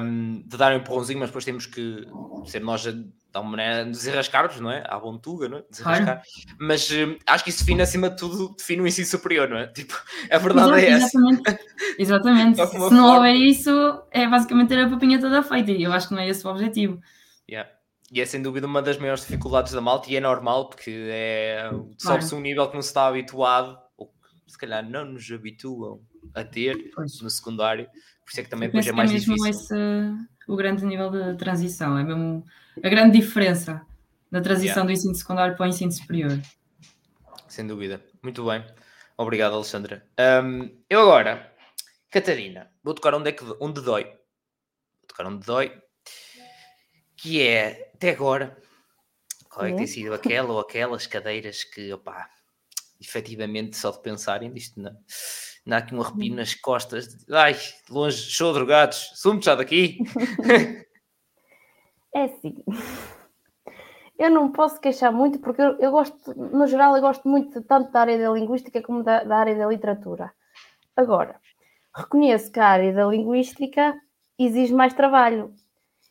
[0.01, 2.07] um, de dar um empurrãozinho, mas depois temos que
[2.45, 2.91] ser nós a
[3.31, 4.83] dar uma maneira de desenrascar-nos, não é?
[4.87, 5.63] À bontuga, não é?
[5.69, 6.23] Desenrascar.
[6.23, 6.57] Claro.
[6.59, 9.67] Mas um, acho que isso define, acima de tudo, define o ensino superior, não é?
[9.73, 9.93] Tipo,
[10.31, 11.59] a verdade Exato, é essa.
[11.99, 12.55] Exatamente.
[12.65, 13.15] Se não forma...
[13.15, 16.29] houver isso, é basicamente ter a papinha toda feita e eu acho que não é
[16.29, 16.99] esse o objetivo.
[17.49, 17.69] Yeah.
[18.11, 21.69] E é sem dúvida uma das maiores dificuldades da malta e é normal porque é
[21.99, 23.77] sobe-se um nível que não se está habituado,
[24.49, 26.01] se calhar não nos habituam
[26.33, 27.21] a ter pois.
[27.21, 27.87] no secundário
[28.29, 29.49] por isso é que também depois é mais é mesmo difícil.
[29.49, 32.45] Esse, o grande nível de transição, é mesmo
[32.83, 33.83] a grande diferença
[34.31, 34.85] da transição yeah.
[34.85, 36.39] do ensino secundário para o ensino superior.
[37.47, 37.99] Sem dúvida.
[38.21, 38.63] Muito bem.
[39.17, 40.05] Obrigado, Alexandra.
[40.43, 41.51] Um, eu agora,
[42.11, 44.03] Catarina, vou tocar onde, é que, onde dói.
[44.03, 45.75] Vou tocar onde dói.
[47.17, 48.55] Que é, até agora,
[49.49, 52.29] qual é que tem sido aquela ou aquelas cadeiras que, opá,
[52.99, 54.95] efetivamente, só de pensarem disto, não
[55.65, 57.25] Dá aqui um arrepio nas costas.
[57.29, 57.55] Ai,
[57.89, 59.99] longe, show drogados, sumo já daqui.
[62.11, 62.55] É assim.
[64.17, 67.91] Eu não posso queixar muito porque eu, eu, gosto, no geral, eu gosto muito tanto
[67.91, 70.33] da área da linguística como da, da área da literatura.
[70.95, 71.39] Agora,
[71.95, 73.95] reconheço que a área da linguística
[74.39, 75.53] exige mais trabalho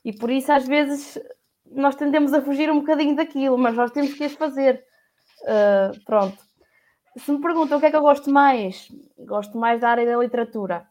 [0.05, 1.19] e por isso às vezes
[1.67, 4.85] nós tendemos a fugir um bocadinho daquilo, mas nós temos que as fazer.
[5.43, 6.48] Uh, pronto
[7.19, 10.17] se me perguntam o que é que eu gosto mais, gosto mais da área da
[10.17, 10.87] literatura,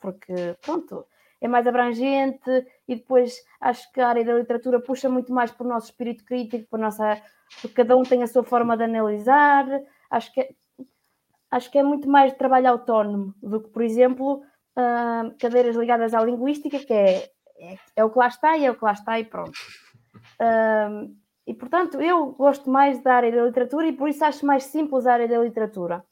[0.00, 1.06] porque, pronto,
[1.40, 2.50] é mais abrangente
[2.86, 6.24] e depois acho que a área da literatura puxa muito mais para o nosso espírito
[6.24, 7.22] crítico, para nossa,
[7.60, 9.66] porque cada um tem a sua forma de analisar,
[10.10, 10.50] acho que é,
[11.50, 14.42] acho que é muito mais trabalho autónomo do que, por exemplo,
[14.76, 18.70] uh, cadeiras ligadas à linguística, que é, é, é, o que lá está e é
[18.70, 19.58] o que lá está e pronto.
[20.40, 21.14] Uh,
[21.46, 25.06] e, portanto, eu gosto mais da área da literatura e por isso acho mais simples
[25.06, 26.04] a área da literatura.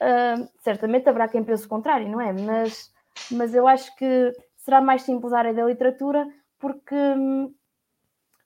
[0.00, 2.32] Uh, certamente haverá quem pense o contrário, não é?
[2.32, 2.92] Mas,
[3.30, 6.26] mas eu acho que será mais simples a área da literatura
[6.58, 6.94] porque,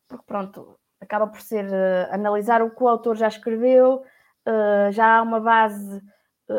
[0.08, 3.96] porque pronto, acaba por ser uh, analisar o que o autor já escreveu,
[4.46, 6.00] uh, já há uma base,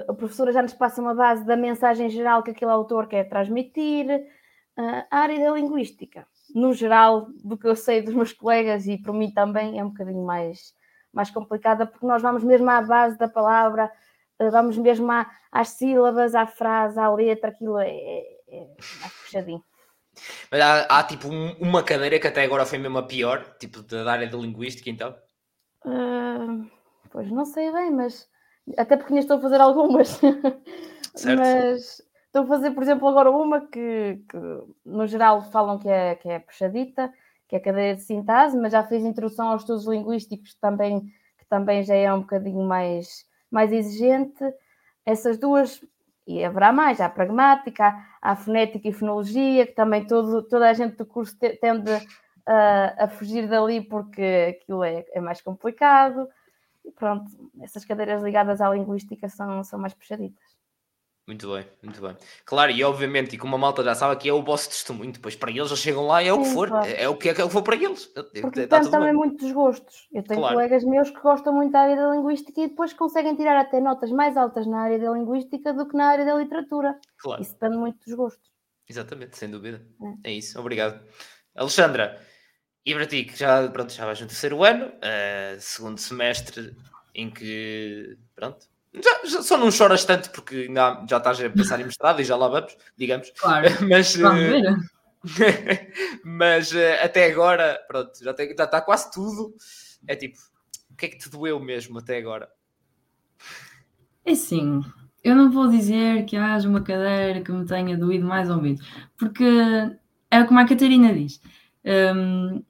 [0.07, 4.07] a professora já nos passa uma base da mensagem geral que aquele autor quer transmitir.
[5.09, 9.13] a área da linguística no geral, do que eu sei dos meus colegas e por
[9.13, 10.73] mim também, é um bocadinho mais,
[11.11, 13.91] mais complicada, porque nós vamos mesmo à base da palavra,
[14.39, 18.67] eh, vamos mesmo à, às sílabas, à frase, à letra, aquilo é, é, é
[18.99, 19.63] mais puxadinho.
[20.49, 23.81] Mas há, há tipo um, uma cadeira que até agora foi mesmo a pior, tipo
[23.81, 25.15] da área de linguística, então?
[25.83, 26.69] Uh,
[27.11, 28.27] pois não sei bem, mas
[28.77, 30.19] até porque ainda estou a fazer algumas.
[31.15, 31.39] Certo.
[31.39, 32.01] mas
[32.35, 34.37] Estou a fazer, por exemplo, agora uma que, que,
[34.85, 37.09] no geral falam que é, que é puxadita,
[37.47, 40.99] que é a cadeia de sintase, mas já fiz introdução aos estudos linguísticos também,
[41.37, 44.43] que também já é um bocadinho mais, mais exigente.
[45.05, 45.81] Essas duas,
[46.27, 50.69] e haverá mais, há a pragmática, há a fonética e fonologia, que também todo, toda
[50.69, 51.89] a gente do curso tende
[52.45, 56.27] a, a fugir dali porque aquilo é, é mais complicado.
[56.83, 60.54] E pronto, essas cadeiras ligadas à linguística são, são mais puxaditas.
[61.27, 62.15] Muito bem, muito bem.
[62.45, 65.35] Claro, e obviamente, e como a malta já sabe, que é o vosso testemunho, depois
[65.35, 67.35] para eles, eles chegam lá e é o que for, é, o que é, é
[67.35, 68.05] que for para eles.
[68.05, 69.13] Porque está também bem.
[69.13, 70.07] muitos gostos.
[70.13, 70.55] Eu tenho claro.
[70.55, 74.11] colegas meus que gostam muito da área da linguística e depois conseguem tirar até notas
[74.11, 76.99] mais altas na área da linguística do que na área da literatura.
[77.17, 77.41] Claro.
[77.41, 78.51] Isso depende muito dos gostos.
[78.87, 79.81] Exatamente, sem dúvida.
[80.23, 81.03] É, é isso, obrigado.
[81.55, 82.21] Alexandra,
[82.85, 86.75] e para ti, que já, pronto, já vais no terceiro ano, uh, segundo semestre,
[87.15, 88.67] em que, pronto,
[89.01, 92.23] já, já, só não choras tanto porque ainda, já estás a pensar em mestrado e
[92.23, 93.31] já lá vamos, digamos.
[93.37, 94.21] Claro, mas, uh,
[96.23, 99.55] mas uh, até agora, pronto, já, tem, já está quase tudo.
[100.07, 100.37] É tipo,
[100.91, 102.49] o que é que te doeu mesmo até agora?
[104.23, 104.81] É sim,
[105.23, 108.81] eu não vou dizer que haja uma cadeira que me tenha doído mais ou menos,
[109.17, 109.43] porque
[110.31, 111.39] é como a Catarina diz.
[111.83, 112.63] Um,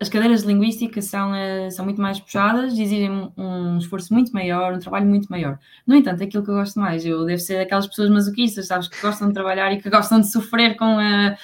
[0.00, 4.74] as cadeiras de linguística são, uh, são muito mais puxadas, exigem um, esforço muito maior,
[4.74, 5.58] um trabalho muito maior.
[5.86, 9.00] No entanto, aquilo que eu gosto mais, eu devo ser aquelas pessoas masoquistas, sabes, que
[9.00, 11.36] gostam de trabalhar e que gostam de sofrer com, uh,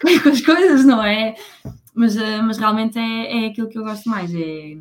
[0.22, 1.34] com as coisas, não é?
[1.94, 4.76] Mas, uh, mas realmente é, é aquilo que eu gosto mais, é,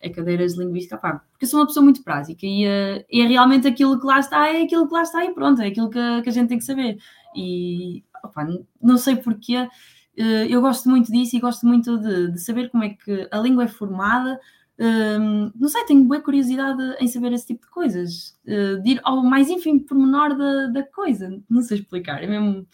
[0.00, 3.26] é cadeiras de linguística, pá, porque eu sou uma pessoa muito prática e, uh, é
[3.26, 6.22] realmente aquilo que lá está, é aquilo que lá está e pronto, é aquilo que,
[6.22, 6.98] que a gente tem que saber.
[7.34, 8.46] E, opa,
[8.80, 9.68] não sei porquê, eh,
[10.16, 13.64] eu gosto muito disso e gosto muito de, de, saber como é que a língua
[13.64, 14.38] é formada.
[14.78, 19.00] Um, não sei, tenho boa curiosidade em saber esse tipo de coisas, uh, de ir
[19.04, 21.40] ao mais ínfimo pormenor da, da coisa.
[21.48, 22.66] Não sei explicar, é mesmo.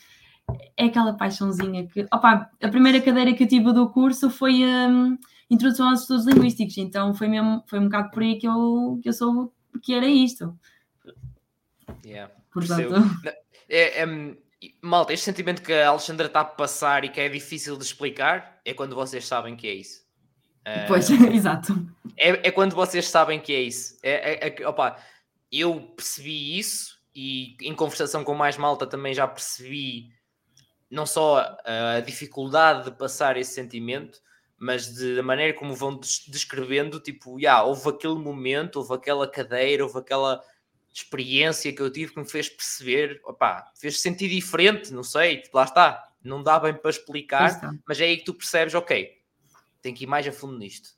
[0.76, 2.06] É aquela paixãozinha que.
[2.12, 5.18] Opa, a primeira cadeira que eu tive do curso foi um,
[5.50, 9.08] Introdução aos Estudos Linguísticos, então foi mesmo foi um bocado por aí que eu, que
[9.08, 9.50] eu soube
[9.82, 10.58] que era isto.
[12.04, 12.94] Yeah, Portanto.
[13.70, 14.36] É, é,
[14.82, 18.60] Malta, este sentimento que a Alexandra está a passar e que é difícil de explicar
[18.64, 20.08] é quando vocês sabem que é isso.
[20.86, 21.74] Pois, uh, exato.
[22.16, 23.98] É, é, quando vocês sabem que é isso.
[24.02, 24.96] É, é, é, opa,
[25.50, 30.10] eu percebi isso e em conversação com mais malta também já percebi
[30.90, 34.20] não só a, a dificuldade de passar esse sentimento,
[34.58, 39.84] mas de, da maneira como vão descrevendo, tipo, yeah, houve aquele momento, houve aquela cadeira,
[39.84, 40.42] houve aquela
[40.98, 45.64] experiência que eu tive que me fez perceber, opá, fez sentir diferente, não sei, lá
[45.64, 49.18] está, não dá bem para explicar, mas é aí que tu percebes, ok,
[49.80, 50.90] tem que ir mais a fundo nisto.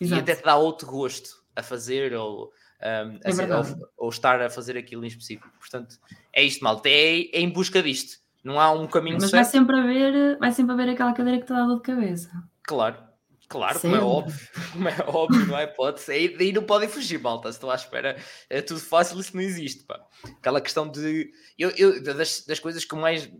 [0.00, 0.20] Exato.
[0.20, 4.08] E até te dá outro gosto a fazer ou, um, a é ser, ou, ou,
[4.10, 5.50] estar a fazer aquilo em específico.
[5.58, 5.98] Portanto,
[6.32, 8.18] é isto, malta, é, é em busca disto.
[8.44, 9.42] Não há um caminho Mas certo.
[9.42, 12.30] vai sempre haver, vai sempre haver aquela cadeira que te dá dor de cabeça.
[12.62, 13.05] Claro.
[13.48, 15.66] Claro, como é óbvio, como é óbvio, não é?
[15.66, 17.50] Pode ser, daí não podem fugir, malta.
[17.52, 18.16] Se estão à espera,
[18.50, 20.04] é tudo fácil, isso não existe, pá.
[20.38, 21.30] Aquela questão de.
[21.56, 23.30] Eu, eu das, das coisas que mais.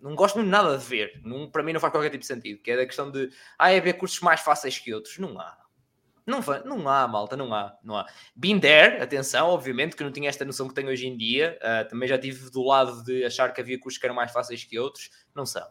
[0.00, 2.60] Não gosto mesmo nada de ver, não, para mim não faz qualquer tipo de sentido,
[2.60, 3.30] que é da questão de.
[3.58, 5.18] Ah, é ver cursos mais fáceis que outros.
[5.18, 5.58] Não há.
[6.26, 8.06] Não, não há, malta, não há, não há.
[8.34, 11.58] Been there, atenção, obviamente, que não tinha esta noção que tenho hoje em dia.
[11.60, 14.64] Uh, também já tive do lado de achar que havia cursos que eram mais fáceis
[14.64, 15.10] que outros.
[15.34, 15.66] Não são.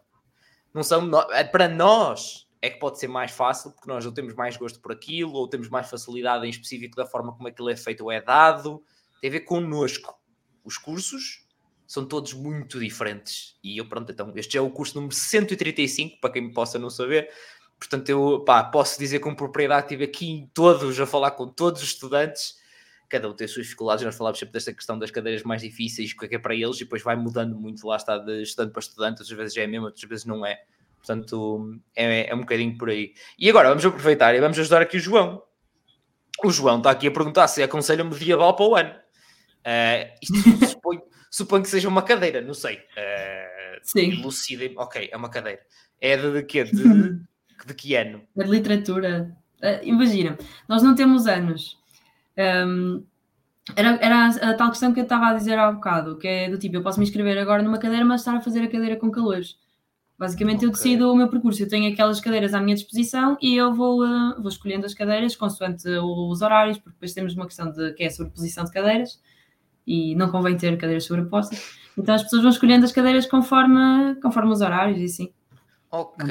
[0.71, 1.09] Não são.
[1.51, 4.93] Para nós, é que pode ser mais fácil, porque nós ou temos mais gosto por
[4.93, 8.21] aquilo, ou temos mais facilidade em específico da forma como aquilo é feito ou é
[8.21, 8.81] dado.
[9.19, 10.17] Tem a ver connosco.
[10.63, 11.45] Os cursos
[11.85, 13.59] são todos muito diferentes.
[13.61, 16.89] E eu, pronto, então, este é o curso número 135, para quem me possa não
[16.89, 17.29] saber.
[17.77, 21.81] Portanto, eu pá, posso dizer com propriedade, estive aqui em todos a falar com todos
[21.81, 22.55] os estudantes.
[23.09, 24.05] Cada um tem as suas dificuldades.
[24.05, 26.55] Nós falávamos sempre desta questão das cadeiras mais difíceis, o que é, que é para
[26.55, 27.85] eles, e depois vai mudando muito.
[27.85, 30.63] Lá está de estudante para estudante, às vezes é mesmo, outras vezes não é.
[31.05, 33.13] Portanto, é, é um bocadinho por aí.
[33.37, 35.43] E agora vamos aproveitar e vamos ajudar aqui o João.
[36.41, 38.91] O João está aqui a perguntar se aconselho medieval para o ano.
[39.65, 42.77] Uh, isto suponho, suponho, que seja uma cadeira, não sei.
[42.77, 44.13] Uh, Sim.
[44.13, 44.73] Elucidem.
[44.77, 45.61] Ok, é uma cadeira.
[45.99, 46.63] É de, de quê?
[46.63, 46.73] De,
[47.67, 48.21] de que ano?
[48.33, 49.35] De literatura.
[49.61, 50.37] Uh, imagina,
[50.69, 51.77] nós não temos anos.
[52.37, 53.05] Um,
[53.75, 56.57] era, era a, tal questão que eu estava a dizer há bocado, que é do
[56.57, 59.11] tipo, eu posso me inscrever agora numa cadeira, mas estar a fazer a cadeira com
[59.11, 59.57] calores.
[60.23, 60.67] Basicamente, okay.
[60.69, 61.61] eu decido o meu percurso.
[61.61, 65.35] Eu tenho aquelas cadeiras à minha disposição e eu vou, uh, vou escolhendo as cadeiras
[65.35, 69.19] consoante os horários, porque depois temos uma questão de que é a sobreposição de cadeiras
[69.85, 71.77] e não convém ter cadeiras sobrepostas.
[71.97, 75.33] Então as pessoas vão escolhendo as cadeiras conforme, conforme os horários e assim.
[75.91, 76.25] Ok,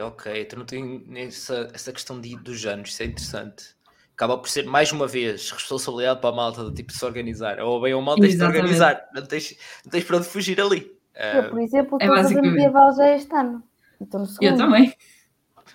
[0.00, 0.40] ok.
[0.40, 3.76] Então não tem essa, essa questão de, dos anos, isso é interessante.
[4.14, 7.60] Acaba por ser mais uma vez responsabilidade para a malta do tipo de se organizar.
[7.60, 10.97] Ou bem ou mal tens de organizar, não tens, não tens para onde fugir ali.
[11.18, 13.62] Eu, por exemplo, é estou é a fazer medieval já este ano.
[14.00, 14.50] Estou no segundo.
[14.50, 14.94] Eu também.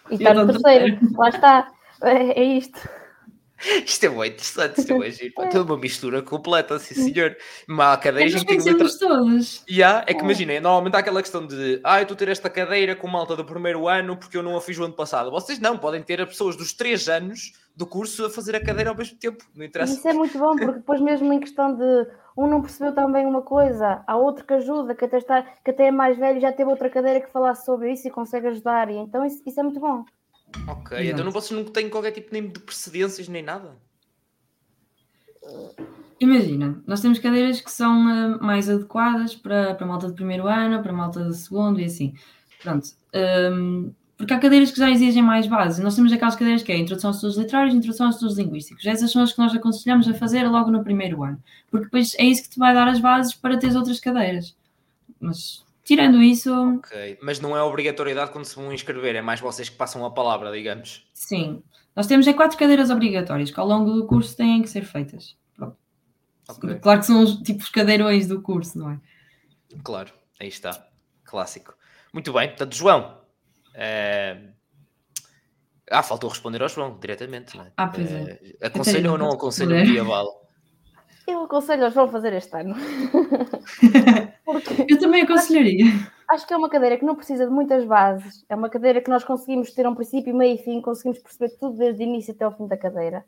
[0.09, 0.99] E está no terceiro.
[1.17, 1.67] Lá está.
[2.01, 2.79] É, é isto.
[3.85, 5.33] Isto é muito interessante, isto é giro.
[5.37, 5.59] É.
[5.59, 7.35] uma mistura completa, sim senhor.
[7.67, 8.87] Uma cadeira em que letra...
[8.99, 9.63] todos.
[9.69, 10.23] Yeah, é que é.
[10.23, 13.35] imaginem, normalmente há aquela questão de ah, eu estou a ter esta cadeira com malta
[13.35, 15.31] do primeiro ano porque eu não a fiz o ano passado.
[15.31, 18.89] Vocês não, podem ter as pessoas dos três anos do curso a fazer a cadeira
[18.89, 19.43] ao mesmo tempo.
[19.55, 19.93] Não interessa.
[19.93, 23.41] Isso é muito bom, porque depois mesmo em questão de um não percebeu também uma
[23.41, 26.69] coisa, há outro que ajuda, que até, está, que até é mais velho já teve
[26.69, 28.89] outra cadeira que falasse sobre isso e consegue ajudar.
[28.89, 30.03] E então isso, isso é muito bom.
[30.67, 31.11] Ok, Exato.
[31.11, 33.75] então não, vocês não têm qualquer tipo nem de precedências nem nada?
[36.19, 40.81] imagina, nós temos cadeiras que são uh, mais adequadas para, para malta de primeiro ano,
[40.81, 42.13] para malta de segundo e assim.
[42.61, 42.87] Pronto.
[43.13, 45.83] Um, porque há cadeiras que já exigem mais bases.
[45.83, 48.85] Nós temos aquelas cadeiras que é introdução aos estudos literários e introdução aos estudos linguísticos.
[48.85, 51.41] Essas são as que nós aconselhamos a fazer logo no primeiro ano.
[51.69, 54.55] Porque depois é isso que te vai dar as bases para ter outras cadeiras.
[55.19, 56.51] Mas tirando isso.
[56.77, 60.11] Ok, mas não é obrigatoriedade quando se vão inscrever, é mais vocês que passam a
[60.11, 61.07] palavra, digamos.
[61.13, 61.63] Sim.
[61.95, 65.37] Nós temos é quatro cadeiras obrigatórias que ao longo do curso têm que ser feitas.
[65.55, 65.77] Pronto.
[66.49, 66.79] Okay.
[66.79, 68.99] Claro que são os tipos cadeirões do curso, não é?
[69.83, 70.87] Claro, aí está.
[71.23, 71.75] Clássico.
[72.11, 73.21] Muito bem, portanto, João,
[73.73, 74.49] é...
[75.89, 77.57] Ah, faltou responder ao João diretamente.
[77.57, 77.71] Não é?
[77.77, 78.39] Ah, pois é.
[78.59, 80.49] é aconselho ou não aconselho o medieval?
[81.27, 82.75] Eu aconselho ao João fazer este ano.
[84.61, 85.85] Porque eu também aconselharia.
[86.29, 88.45] Acho que é uma cadeira que não precisa de muitas bases.
[88.49, 91.77] É uma cadeira que nós conseguimos ter um princípio, meio e fim, conseguimos perceber tudo
[91.77, 93.25] desde o início até o fim da cadeira.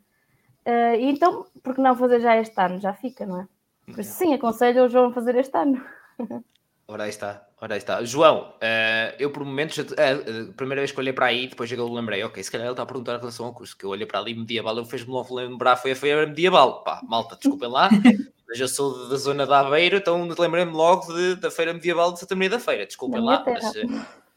[0.66, 2.80] Uh, e então, por que não fazer já este ano?
[2.80, 3.48] Já fica, não é?
[3.86, 5.84] Por isso, sim, aconselho ao João fazer este ano.
[6.88, 8.04] Ora aí está, ora aí está.
[8.04, 11.92] João, uh, eu por momentos, uh, a primeira vez que olhei para aí, depois eu
[11.92, 14.06] lembrei, ok, se calhar ele está a perguntar em relação ao curso, que eu olhei
[14.06, 16.84] para ali medieval, eu fez-me logo lembrar, foi a feira medieval.
[16.84, 17.90] Pá, malta, desculpem lá,
[18.48, 22.20] mas eu sou da zona da Aveiro, então lembrei-me logo de, da feira medieval de
[22.20, 23.74] Santa Maria da Feira, desculpem lá, mas,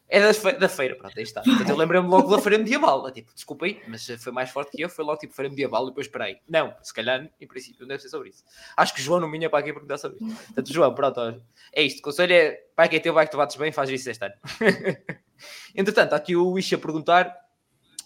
[0.09, 1.41] é da, fe da feira, pronto, aí está.
[1.41, 3.07] Portanto, eu lembrei-me logo da feira medieval.
[3.07, 5.83] É tipo, desculpa aí, mas foi mais forte que eu, foi logo tipo feira medieval
[5.83, 6.39] e depois esperei.
[6.49, 8.43] Não, se calhar, em princípio, não deve ser sobre isso.
[8.75, 10.35] Acho que João não vinha para aqui perguntar sobre isso.
[10.47, 11.41] Portanto, João, pronto,
[11.71, 11.99] é isto.
[11.99, 14.25] O conselho é, vai que é teu, vai que tu bates bem, faz isso este
[14.25, 14.33] ano.
[15.75, 17.48] Entretanto, aqui o Luís a perguntar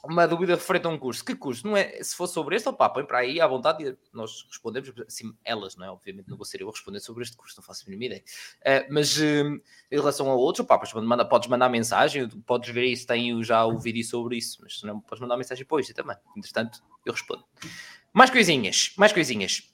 [0.04, 1.24] uma dúvida referente a um curso.
[1.24, 1.66] Que curso?
[1.66, 4.92] Não é, se fosse sobre este, opá, põe para aí à vontade e nós respondemos,
[5.08, 5.90] assim, elas, não é?
[5.90, 8.24] Obviamente não vou ser eu a responder sobre este curso, não faço a mínima ideia.
[8.60, 9.62] Uh, mas uh, em
[9.92, 13.80] relação a outros, opá, podes mandar, podes mandar mensagem, podes ver se tenho já o
[13.80, 16.18] vídeo sobre isso, mas se não, podes mandar mensagem para isso também.
[16.36, 17.46] Entretanto, eu respondo.
[18.12, 19.70] Mais coisinhas, mais coisinhas.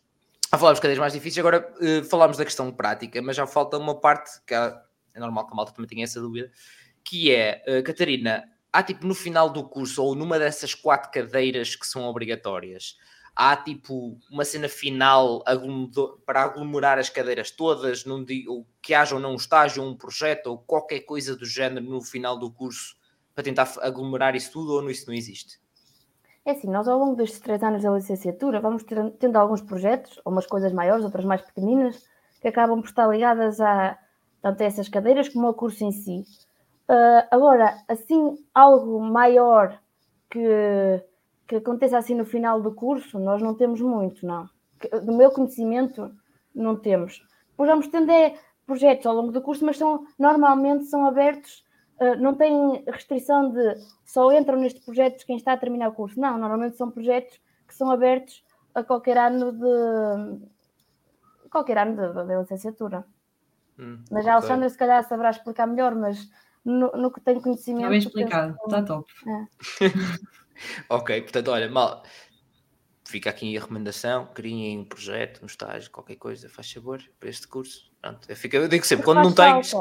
[0.52, 4.00] A dos cadeiras mais difíceis, agora uh, falámos da questão prática, mas já falta uma
[4.00, 4.80] parte que é,
[5.16, 6.52] é normal que a malta também tenha essa dúvida,
[7.04, 11.76] que é, uh, Catarina, há tipo no final do curso ou numa dessas quatro cadeiras
[11.76, 12.98] que são obrigatórias,
[13.36, 15.44] há tipo uma cena final
[16.26, 19.96] para aglomerar as cadeiras todas, num dia, ou que haja ou não um estágio, um
[19.96, 22.98] projeto ou qualquer coisa do género no final do curso
[23.34, 25.60] para tentar aglomerar isso tudo ou isso não existe?
[26.46, 30.20] É assim, nós ao longo destes três anos da licenciatura vamos ter, tendo alguns projetos,
[30.26, 32.04] umas coisas maiores, outras mais pequeninas,
[32.42, 33.98] que acabam por estar ligadas a
[34.42, 36.24] tanto a essas cadeiras como ao curso em si.
[36.90, 39.80] Uh, agora, assim, algo maior
[40.28, 41.04] que,
[41.48, 44.50] que aconteça assim no final do curso, nós não temos muito, não.
[45.06, 46.12] Do meu conhecimento,
[46.54, 47.24] não temos.
[47.56, 51.64] Pois vamos tendo é, projetos ao longo do curso, mas são, normalmente são abertos,
[52.02, 56.20] uh, não tem restrição de só entram neste projeto quem está a terminar o curso.
[56.20, 60.48] Não, normalmente são projetos que são abertos a qualquer ano de
[61.52, 63.06] qualquer ano da licenciatura.
[63.78, 66.28] Hum, mas a Alexandra se calhar saberá explicar melhor, mas
[66.70, 67.82] no, no que tenho conhecimento.
[67.82, 69.12] Está bem explicado, está top.
[69.28, 69.88] É.
[70.90, 72.04] ok, portanto, olha, mal.
[73.06, 77.48] Fica aqui a recomendação, criem um projeto, um estágio, qualquer coisa, faz favor, para este
[77.48, 77.90] curso.
[78.00, 79.72] Pronto, eu, fico, eu digo sempre, quando não tens.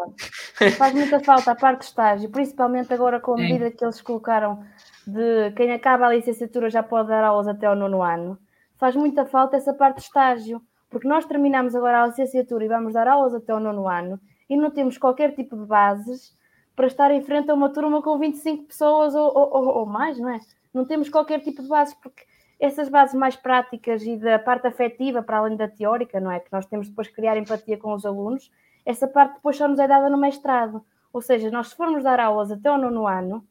[0.78, 4.64] Faz muita falta a parte de estágio, principalmente agora com a medida que eles colocaram
[5.06, 8.38] de quem acaba a licenciatura já pode dar aulas até ao nono ano.
[8.78, 12.94] Faz muita falta essa parte de estágio, porque nós terminamos agora a licenciatura e vamos
[12.94, 16.34] dar aulas até ao nono ano e não temos qualquer tipo de bases
[16.78, 20.28] para estar em frente a uma turma com 25 pessoas ou, ou, ou mais, não
[20.28, 20.38] é?
[20.72, 22.24] Não temos qualquer tipo de bases, porque
[22.60, 26.38] essas bases mais práticas e da parte afetiva, para além da teórica, não é?
[26.38, 28.48] Que nós temos depois que criar empatia com os alunos,
[28.86, 30.80] essa parte depois só nos é dada no mestrado.
[31.12, 33.44] Ou seja, nós se formos dar aulas até o nono ano,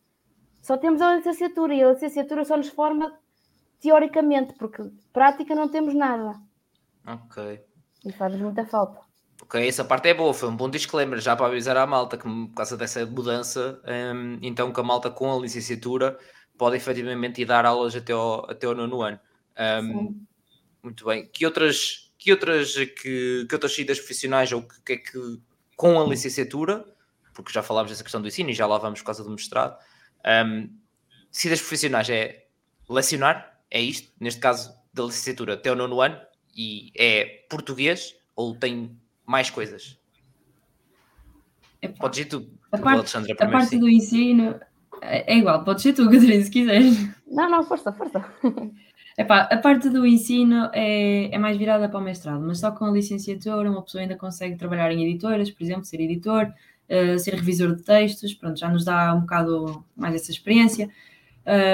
[0.61, 3.13] só temos a licenciatura e a licenciatura só nos forma
[3.81, 6.39] teoricamente, porque prática não temos nada.
[7.05, 7.61] Ok.
[8.05, 9.06] E faz muita falta.
[9.41, 12.23] Ok, essa parte é boa, foi um bom disclaimer já para avisar à malta que
[12.23, 13.79] por causa dessa mudança,
[14.15, 16.17] um, então que a malta com a licenciatura
[16.57, 19.19] pode efetivamente ir dar aulas até ao, até ao nono ano.
[19.83, 20.25] Um,
[20.81, 21.27] muito bem.
[21.27, 25.39] Que outras, que outras, que, que outras saídas profissionais ou que, que é que
[25.75, 26.83] com a licenciatura,
[27.33, 29.77] porque já falámos dessa questão do ensino e já lá vamos por causa do mestrado,
[30.25, 30.67] um,
[31.29, 32.47] saídas profissionais é
[32.89, 36.19] lecionar, é isto, neste caso da licenciatura até o nono ano,
[36.55, 38.97] e é português ou tem
[39.27, 39.99] mais coisas.
[41.81, 43.79] Epá, Podes ir tu, a parte, Alexandra, a parte sim.
[43.79, 44.59] do ensino
[45.01, 47.07] é, é igual, podes ser tu, Catarina, se quiseres.
[47.27, 48.25] Não, não, força, força.
[49.17, 52.85] Epá, a parte do ensino é, é mais virada para o mestrado, mas só com
[52.85, 56.53] a licenciatura uma pessoa ainda consegue trabalhar em editoras, por exemplo, ser editor,
[56.87, 60.87] uh, ser revisor de textos, pronto, já nos dá um bocado mais essa experiência.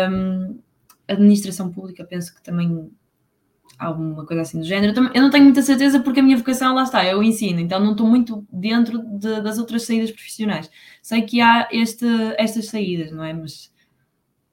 [0.10, 0.58] Um,
[1.06, 2.90] administração pública, penso que também
[3.78, 4.94] alguma coisa assim do género.
[5.14, 7.92] Eu não tenho muita certeza porque a minha vocação, lá está, o ensino, então não
[7.92, 10.70] estou muito dentro de, das outras saídas profissionais.
[11.02, 12.06] Sei que há este,
[12.38, 13.34] estas saídas, não é?
[13.34, 13.72] Mas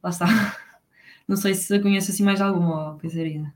[0.03, 0.27] lá está.
[1.29, 3.55] Não sei se conhece assim mais alguma, pensaria.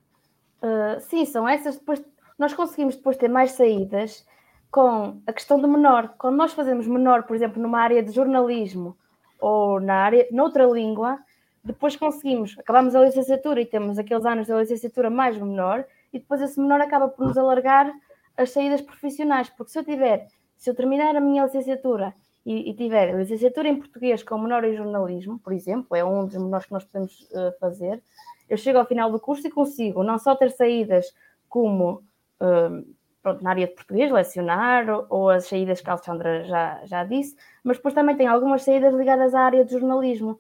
[0.63, 1.77] Uh, sim, são essas.
[1.77, 2.01] Depois,
[2.39, 4.25] nós conseguimos depois ter mais saídas
[4.71, 6.15] com a questão do menor.
[6.17, 8.97] Quando nós fazemos menor, por exemplo, numa área de jornalismo
[9.41, 11.19] ou na área, noutra língua,
[11.65, 16.41] depois conseguimos, acabamos a licenciatura e temos aqueles anos da licenciatura mais menor, e depois
[16.43, 17.93] esse menor acaba por nos alargar
[18.37, 22.75] as saídas profissionais, porque se eu tiver, se eu terminar a minha licenciatura e, e
[22.75, 26.73] tiver licenciatura em português com menor em jornalismo, por exemplo, é um dos menores que
[26.73, 28.03] nós podemos uh, fazer,
[28.49, 31.07] eu chego ao final do curso e consigo não só ter saídas
[31.49, 32.03] como
[32.41, 36.85] uh, pronto, na área de português, lecionar, ou, ou, as saídas que a Alexandra já,
[36.85, 40.39] já disse, mas depois também tem algumas saídas ligadas à área de jornalismo.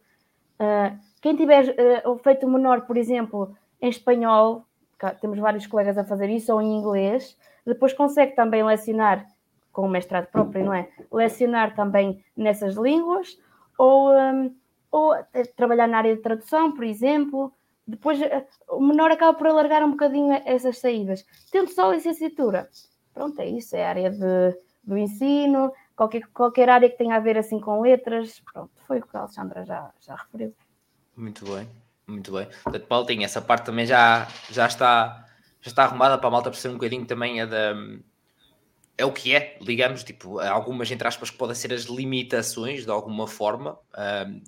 [0.61, 4.66] Uh, quem tiver uh, feito menor, por exemplo, em espanhol,
[5.22, 9.27] temos vários colegas a fazer isso, ou em inglês, depois consegue também lecionar
[9.72, 10.87] com o mestrado próprio, não é?
[11.11, 13.39] Lecionar também nessas línguas,
[13.79, 14.55] ou, um,
[14.93, 15.14] ou
[15.57, 17.51] trabalhar na área de tradução, por exemplo.
[17.87, 21.25] Depois uh, o menor acaba por alargar um bocadinho essas saídas.
[21.51, 22.68] Tendo só licenciatura,
[23.14, 27.20] pronto, é isso, é a área de, do ensino, qualquer, qualquer área que tenha a
[27.20, 30.53] ver assim com letras, pronto, foi o que a Alexandra já, já referiu.
[31.17, 31.69] Muito bem,
[32.07, 32.47] muito bem.
[32.62, 35.27] Portanto, Paulo, tem essa parte também já, já, está,
[35.61, 37.75] já está arrumada para a malta perceber um bocadinho também é da.
[38.97, 42.91] É o que é, digamos, tipo, algumas, entre aspas, que podem ser as limitações de
[42.93, 43.77] alguma forma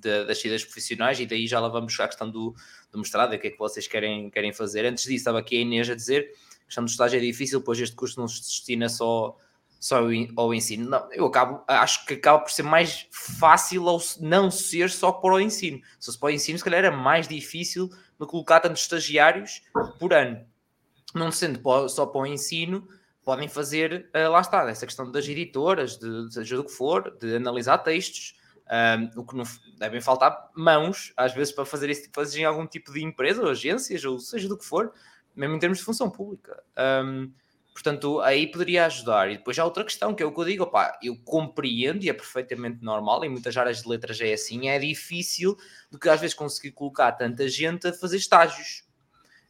[0.01, 2.55] de, das saídas profissionais, e daí já lá vamos à questão do,
[2.93, 4.87] do mestrado e o que é que vocês querem, querem fazer.
[4.87, 6.31] Antes disso, estava aqui a Inês a dizer
[6.62, 9.37] a questão do estágio é difícil, pois este curso não se destina só
[9.79, 10.01] só
[10.37, 10.89] ao ensino.
[10.89, 15.35] Não, eu acabo, acho que acaba por ser mais fácil ao não ser só para
[15.35, 15.81] o ensino.
[15.99, 19.62] Se fosse para o ensino, se calhar era mais difícil de colocar tantos estagiários
[19.99, 20.45] por ano.
[21.14, 22.87] Não sendo só para o ensino,
[23.24, 27.37] podem fazer, uh, lá está, essa questão das editoras, de, seja do que for, de
[27.37, 29.45] analisar textos, um, o que não
[29.79, 33.51] devem faltar mãos, às vezes, para fazer isso, fazer em algum tipo de empresa ou
[33.51, 34.93] agências, ou seja do que for,
[35.35, 36.62] mesmo em termos de função pública.
[37.05, 37.33] Um,
[37.77, 39.31] Portanto, aí poderia ajudar.
[39.31, 42.09] E depois já outra questão, que é o que eu digo, opá, eu compreendo e
[42.09, 45.55] é perfeitamente normal, em muitas áreas de letras é assim, é difícil
[45.91, 48.83] do que às vezes conseguir colocar tanta gente a fazer estágios.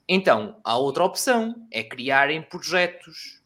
[0.09, 3.41] Então, há outra opção, é criarem projetos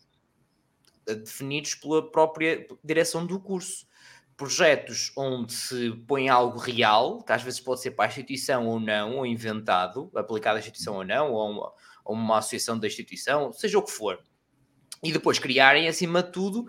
[1.07, 3.87] eh, definidos pela própria direção do curso.
[4.35, 8.81] Projetos onde se põe algo real, que às vezes pode ser para a instituição ou
[8.81, 11.73] não, ou inventado, aplicado à instituição ou não, ou uma,
[12.03, 14.19] ou uma associação da instituição, seja o que for
[15.03, 16.67] e depois criarem, acima de tudo,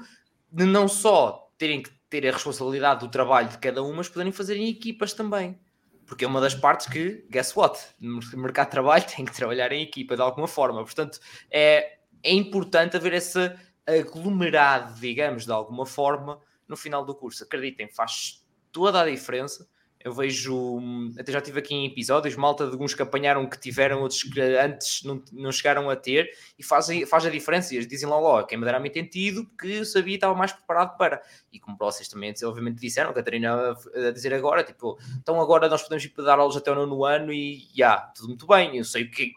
[0.52, 4.32] de não só terem que ter a responsabilidade do trabalho de cada uma, mas poderem
[4.32, 5.60] fazer em equipas também.
[6.06, 7.80] Porque é uma das partes que, guess what?
[8.00, 10.84] No mercado de trabalho tem que trabalhar em equipa de alguma forma.
[10.84, 11.20] Portanto,
[11.50, 17.44] é, é importante haver essa aglomerado, digamos, de alguma forma, no final do curso.
[17.44, 19.68] Acreditem, faz toda a diferença
[20.04, 20.80] eu vejo,
[21.20, 24.39] até já tive aqui em episódios, malta de alguns que apanharam que tiveram, outros que
[24.41, 27.74] antes não, não chegaram a ter, e fazem, faz a diferença.
[27.74, 30.36] E eles dizem logo, ó, quem me dera me entendido, porque eu sabia e estava
[30.36, 31.22] mais preparado para.
[31.52, 35.84] E como vocês também, obviamente, disseram, a Catarina a dizer agora, tipo, então agora nós
[35.84, 38.84] podemos ir dar aulas até o nono ano e, já, yeah, tudo muito bem, eu
[38.84, 39.34] sei o que,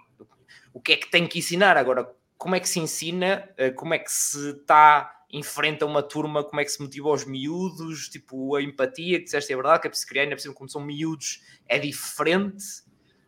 [0.72, 1.76] o que é que tenho que ensinar.
[1.76, 6.44] Agora, como é que se ensina, eh, como é que se está enfrenta uma turma,
[6.44, 9.88] como é que se motiva os miúdos, tipo a empatia, que disseste é verdade, que
[9.88, 12.64] é preciso criar, ainda como são miúdos, é diferente,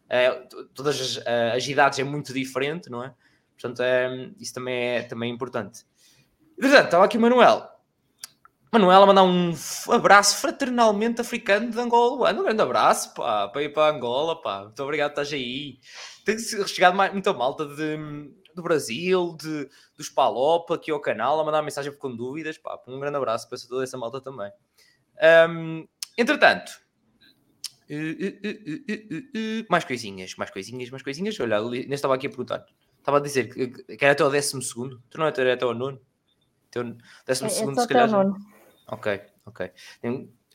[0.08, 0.30] é,
[0.72, 3.12] todas as, as, idades é muito diferente, não é?
[3.52, 5.84] Portanto, é, isso também é, também é importante.
[6.58, 7.68] Portanto, estava aqui o Manuel.
[8.70, 9.54] Manuel a mandar um
[9.90, 12.32] abraço fraternalmente africano de Angola.
[12.32, 14.64] Um grande abraço, pá, para ir para Angola, pá.
[14.64, 15.78] Muito obrigado estás aí.
[16.24, 17.96] Tem chegado mais, muita malta de,
[18.56, 22.58] do Brasil, de, dos Palop aqui ao canal, a mandar mensagem com dúvidas.
[22.58, 24.50] Pá, um grande abraço para toda essa malta também.
[25.50, 25.86] Um,
[26.16, 26.72] entretanto,
[27.90, 31.38] uh, uh, uh, mais coisinhas, mais coisinhas, mais coisinhas.
[31.38, 32.64] Olha, nem estava aqui a perguntar.
[32.98, 35.00] Estava a dizer que, que era até o décimo segundo.
[35.10, 36.00] Tu não era até o nono?
[37.24, 38.10] Décimo é, segundo, é se calhar.
[38.88, 39.70] Ok, ok.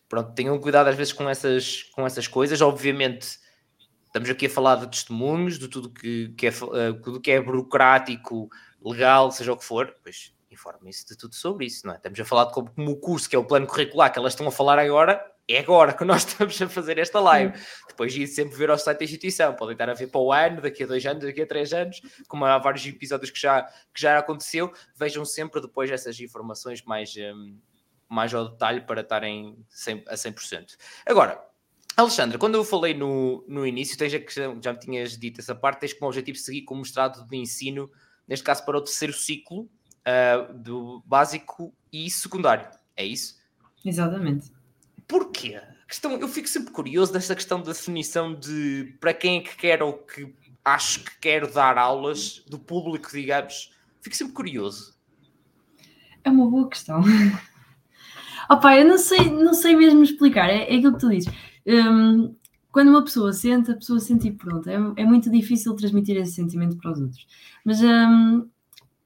[0.10, 2.62] Pronto, tenham cuidado às vezes com essas, com essas coisas.
[2.62, 3.40] Obviamente
[4.12, 7.40] Estamos aqui a falar de testemunhos, de tudo que, que, é, uh, tudo que é
[7.40, 8.50] burocrático,
[8.84, 11.96] legal, seja o que for, pois informem-se de tudo sobre isso, não é?
[11.96, 14.34] Estamos a falar de como, como, o curso, que é o plano curricular que elas
[14.34, 17.58] estão a falar agora, é agora que nós estamos a fazer esta live.
[17.88, 20.60] Depois de sempre ver ao site da instituição, podem estar a ver para o ano,
[20.60, 24.02] daqui a dois anos, daqui a três anos, como há vários episódios que já, que
[24.02, 27.58] já aconteceu, vejam sempre depois essas informações mais, um,
[28.10, 29.58] mais ao detalhe para estarem
[30.10, 30.76] a 100%.
[31.06, 31.42] Agora,
[31.96, 35.54] Alexandra, quando eu falei no, no início, tens a questão, já me tinhas dito essa
[35.54, 37.90] parte, tens como objetivo seguir como mestrado de ensino,
[38.28, 42.68] neste caso para o terceiro ciclo uh, do básico e secundário.
[42.96, 43.40] É isso?
[43.84, 44.52] Exatamente.
[45.08, 45.62] Porquê?
[45.88, 49.84] Questão, eu fico sempre curioso desta questão da definição de para quem é que quer
[49.84, 50.34] ou que
[50.64, 53.74] acho que quero dar aulas do público, digamos.
[54.02, 54.96] Fico sempre curioso.
[56.24, 57.02] É uma boa questão.
[58.52, 61.34] Opa, eu não sei, não sei mesmo explicar, é, é aquilo que tu dizes.
[61.66, 62.36] Um,
[62.70, 64.70] quando uma pessoa sente, a pessoa sente e pronto.
[64.70, 67.26] É, é, muito difícil transmitir esse sentimento para os outros.
[67.64, 68.50] Mas, um,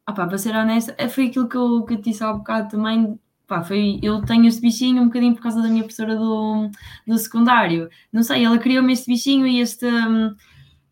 [0.10, 2.40] opa, para ser honesta, é, foi aquilo que eu, que eu te disse há um
[2.40, 3.20] bocado também.
[3.46, 6.70] Pá, foi, eu tenho este bichinho um bocadinho por causa da minha professora do,
[7.06, 7.88] do secundário.
[8.12, 9.86] Não sei, ela criou-me este bichinho e este.
[9.86, 10.36] Um,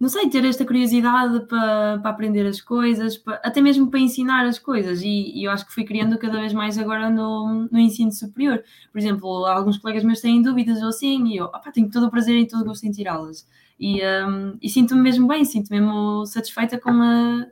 [0.04, 4.46] não sei, ter esta curiosidade para, para aprender as coisas, para, até mesmo para ensinar
[4.46, 7.80] as coisas, e, e, eu acho que fui criando cada vez mais agora no, no
[7.80, 8.62] ensino superior.
[8.92, 12.12] Por exemplo, alguns colegas meus têm dúvidas ou assim, e eu opa, tenho todo o
[12.12, 13.48] prazer e todo o gosto em tirá-las.
[13.80, 17.48] E, um, e sinto-me mesmo bem, sinto-me mesmo satisfeita com, a,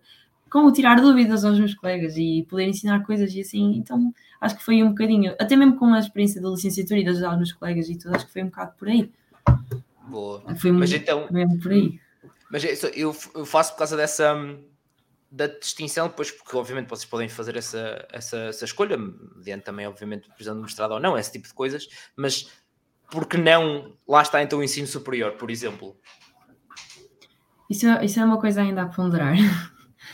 [0.49, 3.77] com o tirar dúvidas aos meus colegas e poder ensinar coisas e assim.
[3.77, 7.11] Então acho que foi um bocadinho, até mesmo com a experiência da licenciatura e de
[7.11, 9.09] ajudar os meus colegas e tudo, acho que foi um bocado por aí.
[10.09, 10.43] Boa.
[10.55, 11.97] Foi Mas então, mesmo por aí.
[12.51, 12.63] Mas
[12.95, 14.35] eu, eu faço por causa dessa
[15.31, 20.27] da distinção, depois, porque obviamente vocês podem fazer essa, essa, essa escolha, mediante também, obviamente,
[20.27, 21.87] precisando de mestrado ou não, esse tipo de coisas,
[22.17, 22.51] mas
[23.09, 25.95] porque não lá está então o ensino superior, por exemplo?
[27.69, 29.33] Isso, é, isso é uma coisa ainda a ponderar.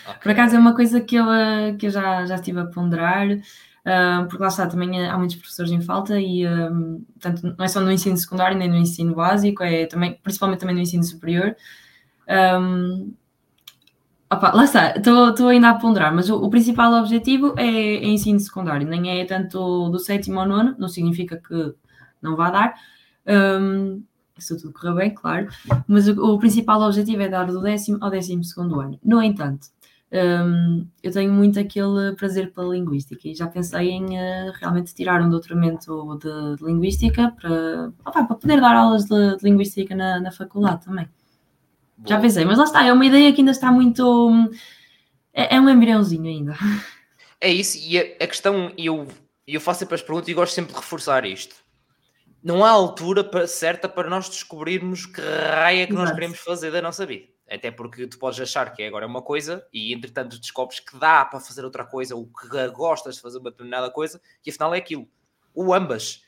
[0.06, 0.20] Okay.
[0.22, 3.28] Por acaso é uma coisa que eu, eh, que eu já, já estive a ponderar,
[3.28, 7.68] uh, porque lá está, também há muitos professores em falta e um, portanto, não é
[7.68, 11.56] só no ensino secundário nem no ensino básico, é também, principalmente também no ensino superior.
[12.28, 13.14] Um,
[14.30, 18.40] opa, lá está, estou ainda a ponderar, mas o, o principal objetivo é, é, ensino
[18.40, 21.74] secundário, nem é tanto do sétimo ao nono, não significa que
[22.22, 22.74] não vá dar,
[23.62, 24.04] um,
[24.38, 25.48] se tudo correr bem, claro,
[25.88, 29.00] mas o, o, principal objetivo é dar do décimo ao décimo segundo ano.
[29.04, 29.68] No entanto,
[30.12, 35.22] um, eu tenho muito aquele prazer pela linguística e já pensei em uh, realmente tirar
[35.22, 40.32] um doutoramento de, de linguística para, para poder dar aulas de, de linguística na, na
[40.32, 41.08] faculdade também.
[42.06, 44.52] Já pensei, mas lá está, é uma ideia que ainda está muito.
[45.34, 46.56] É, é um embriãozinho ainda.
[47.40, 49.08] É isso, e a, a questão, eu,
[49.46, 51.56] eu faço sempre as perguntas e gosto sempre de reforçar isto.
[52.44, 56.06] Não há altura para, certa para nós descobrirmos que raia é que Exato.
[56.08, 57.28] nós queremos fazer da nossa vida.
[57.50, 61.24] Até porque tu podes achar que agora é uma coisa e entretanto descobres que dá
[61.24, 64.78] para fazer outra coisa ou que gostas de fazer uma determinada coisa e afinal é
[64.78, 65.08] aquilo.
[65.54, 66.24] Ou ambas.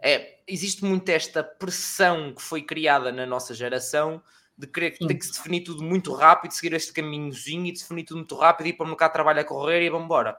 [0.00, 4.22] É, existe muito esta pressão que foi criada na nossa geração
[4.56, 8.04] de querer que tem que se definir tudo muito rápido, seguir este caminhozinho e definir
[8.04, 10.38] tudo muito rápido e ir para o mercado de trabalho a correr e vamos embora.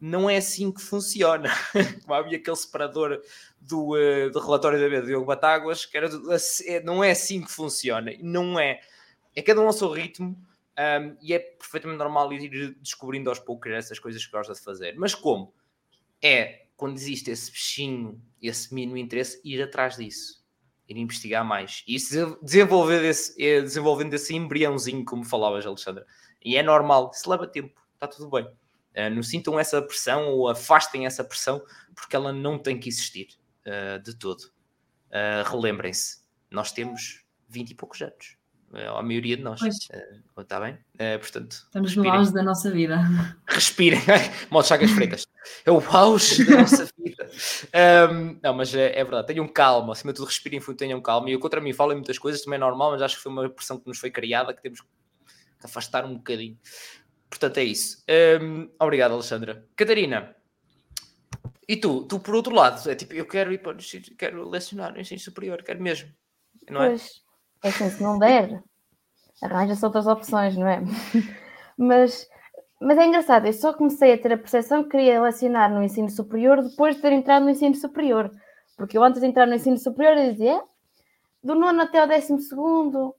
[0.00, 1.48] Não é assim que funciona.
[2.02, 3.22] Como havia aquele separador
[3.60, 6.10] do, uh, do relatório da B do Diogo Batáguas, que era,
[6.66, 8.12] é, não é assim que funciona.
[8.20, 8.80] Não é.
[9.34, 10.36] É cada um ao seu ritmo
[10.78, 14.94] um, e é perfeitamente normal ir descobrindo aos poucos essas coisas que gosta de fazer.
[14.96, 15.54] Mas como?
[16.20, 20.43] É quando existe esse bichinho, esse mínimo interesse, ir atrás disso
[20.88, 21.82] ir investigar mais.
[21.86, 26.06] E isso desenvolver esse, é, desenvolvendo esse embriãozinho, como falavas, Alexandra.
[26.44, 28.44] E é normal, se leva tempo, está tudo bem.
[28.44, 31.60] Uh, não sintam essa pressão ou afastem essa pressão,
[31.94, 33.28] porque ela não tem que existir
[33.66, 34.40] uh, de todo.
[35.10, 38.36] Uh, Relembrem-se, nós temos 20 e poucos anos.
[38.74, 39.60] É a maioria de nós.
[39.62, 40.78] Está bem?
[41.18, 42.12] portanto, Estamos respirem.
[42.12, 42.98] no auge da nossa vida.
[43.48, 44.00] Respirem.
[44.50, 45.26] Modo chagas freitas.
[45.64, 47.30] É o auge da nossa vida.
[48.12, 49.28] Um, não, mas é, é, verdade.
[49.28, 49.92] Tenham calma.
[49.92, 51.30] Acima de tudo, respirem fundo, tenham calma.
[51.30, 53.32] E eu contra mim falo em muitas coisas, também é normal, mas acho que foi
[53.32, 54.86] uma pressão que nos foi criada que temos que
[55.62, 56.58] afastar um bocadinho.
[57.28, 58.04] Portanto, é isso.
[58.40, 59.66] Um, obrigado, Alexandra.
[59.74, 60.34] Catarina.
[61.66, 62.04] E tu?
[62.04, 65.20] Tu, por outro lado, é tipo, eu quero ir para o quero lecionar no ensino
[65.20, 66.10] superior, quero mesmo.
[66.70, 66.88] Não é?
[66.90, 67.23] Pois.
[67.64, 68.62] É assim, se não der,
[69.42, 70.82] arranja-se outras opções, não é?
[71.78, 72.28] Mas,
[72.80, 76.08] mas é engraçado, eu só comecei a ter a percepção que queria lecionar no ensino
[76.08, 78.30] superior depois de ter entrado no ensino superior.
[78.76, 80.62] Porque eu antes de entrar no ensino superior eu dizia, é,
[81.42, 83.14] do nono até ao décimo segundo,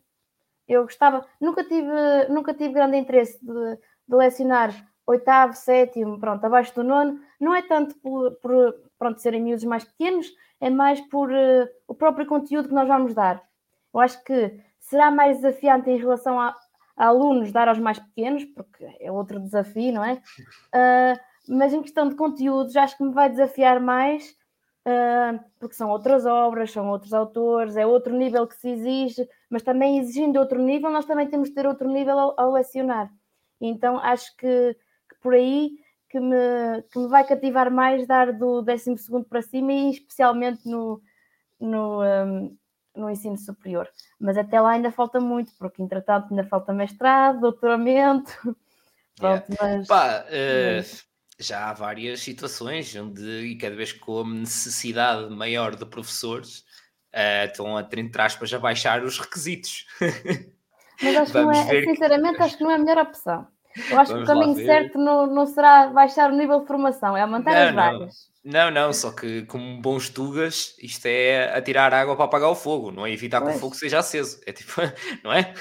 [0.68, 3.76] eu gostava, nunca tive, nunca tive grande interesse de,
[4.08, 4.74] de lecionar
[5.08, 9.84] oitavo, sétimo, pronto, abaixo do nono, não é tanto por, por pronto, serem miúdos mais
[9.84, 10.28] pequenos,
[10.62, 13.44] é mais por uh, o próprio conteúdo que nós vamos dar.
[13.96, 16.54] Eu acho que será mais desafiante em relação a,
[16.98, 20.16] a alunos dar aos mais pequenos, porque é outro desafio, não é?
[20.16, 24.36] Uh, mas em questão de conteúdos, acho que me vai desafiar mais,
[24.86, 29.64] uh, porque são outras obras, são outros autores, é outro nível que se exige, mas
[29.64, 33.10] também exigindo outro nível, nós também temos de ter outro nível ao, ao lecionar.
[33.62, 34.76] Então acho que,
[35.10, 35.72] que, por aí
[36.10, 38.96] que me, que me vai cativar mais dar do 12
[39.30, 41.02] para cima e especialmente no,
[41.60, 42.58] no, um,
[42.96, 43.90] no ensino superior.
[44.20, 48.32] Mas até lá ainda falta muito, porque entretanto ainda falta mestrado, doutoramento.
[49.18, 49.78] Pronto, yeah.
[49.78, 51.06] mas, Pá, uh,
[51.40, 56.60] já há várias situações onde, e cada vez com a necessidade maior de professores,
[57.14, 59.86] uh, estão a, entre aspas, a baixar os requisitos.
[61.02, 63.48] Mas acho que não é, sinceramente, acho que não é a melhor opção.
[63.90, 67.18] Eu acho Vamos que o caminho certo não, não será baixar o nível de formação,
[67.18, 68.35] é aumentar não, as vagas.
[68.46, 72.92] Não, não, só que como bons tugas, isto é atirar água para apagar o fogo,
[72.92, 74.40] não é evitar que o fogo seja aceso.
[74.46, 74.72] É tipo,
[75.24, 75.52] não é?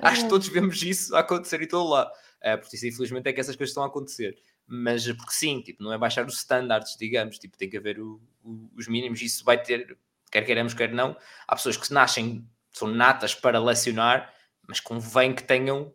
[0.00, 2.10] Acho que todos vemos isso acontecer e todo lá.
[2.40, 4.38] É, porque isso, infelizmente, é que essas coisas estão a acontecer.
[4.66, 8.18] Mas porque sim, tipo, não é baixar os standards, digamos, tipo, tem que haver o,
[8.42, 9.94] o, os mínimos, isso vai ter,
[10.32, 11.14] quer queiramos, quer não.
[11.46, 14.32] Há pessoas que nascem, são natas para lecionar,
[14.66, 15.94] mas convém que tenham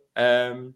[0.54, 0.72] um,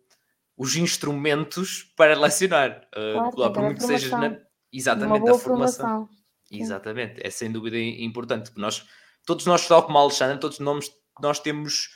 [0.57, 2.89] os instrumentos para lecionar.
[2.93, 4.37] Uh, claro, por muito que seja na,
[4.77, 5.87] exatamente a formação.
[5.87, 6.09] formação.
[6.51, 8.53] Exatamente, é sem dúvida importante.
[8.57, 8.87] Nós,
[9.25, 11.89] todos nós, tal como a Alexandre, todos nós, nós temos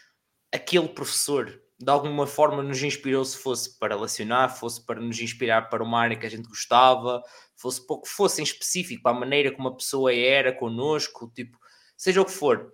[0.53, 5.69] aquele professor de alguma forma nos inspirou, se fosse para lecionar, fosse para nos inspirar
[5.69, 7.23] para uma área que a gente gostava,
[7.57, 11.57] fosse pouco fosse em específico para a maneira como a pessoa era connosco, tipo,
[11.97, 12.73] seja o que for.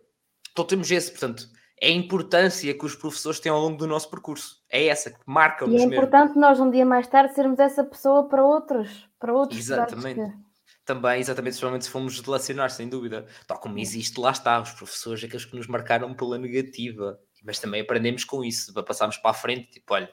[0.51, 1.47] Então temos esse, portanto,
[1.85, 4.63] é a importância que os professores têm ao longo do nosso percurso.
[4.69, 6.41] É essa que marca E é importante mesmo.
[6.41, 9.59] nós um dia mais tarde sermos essa pessoa para outros, para outros.
[9.59, 10.21] Exatamente.
[10.21, 10.45] Que...
[10.85, 13.27] Também, exatamente, especialmente se formos relacionar, sem dúvida.
[13.47, 17.83] Tal como existe, lá está, os professores, aqueles que nos marcaram pela negativa mas também
[17.83, 20.11] aprendemos com isso, para passarmos para a frente, tipo, olha,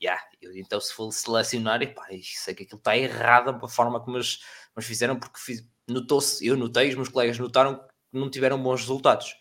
[0.00, 4.18] yeah, eu, então se for selecionar, epá, sei que aquilo está errado a forma como
[4.18, 4.40] eles,
[4.80, 5.38] fizeram, porque
[5.88, 9.34] notou-se, eu notei, os meus colegas notaram que não tiveram bons resultados.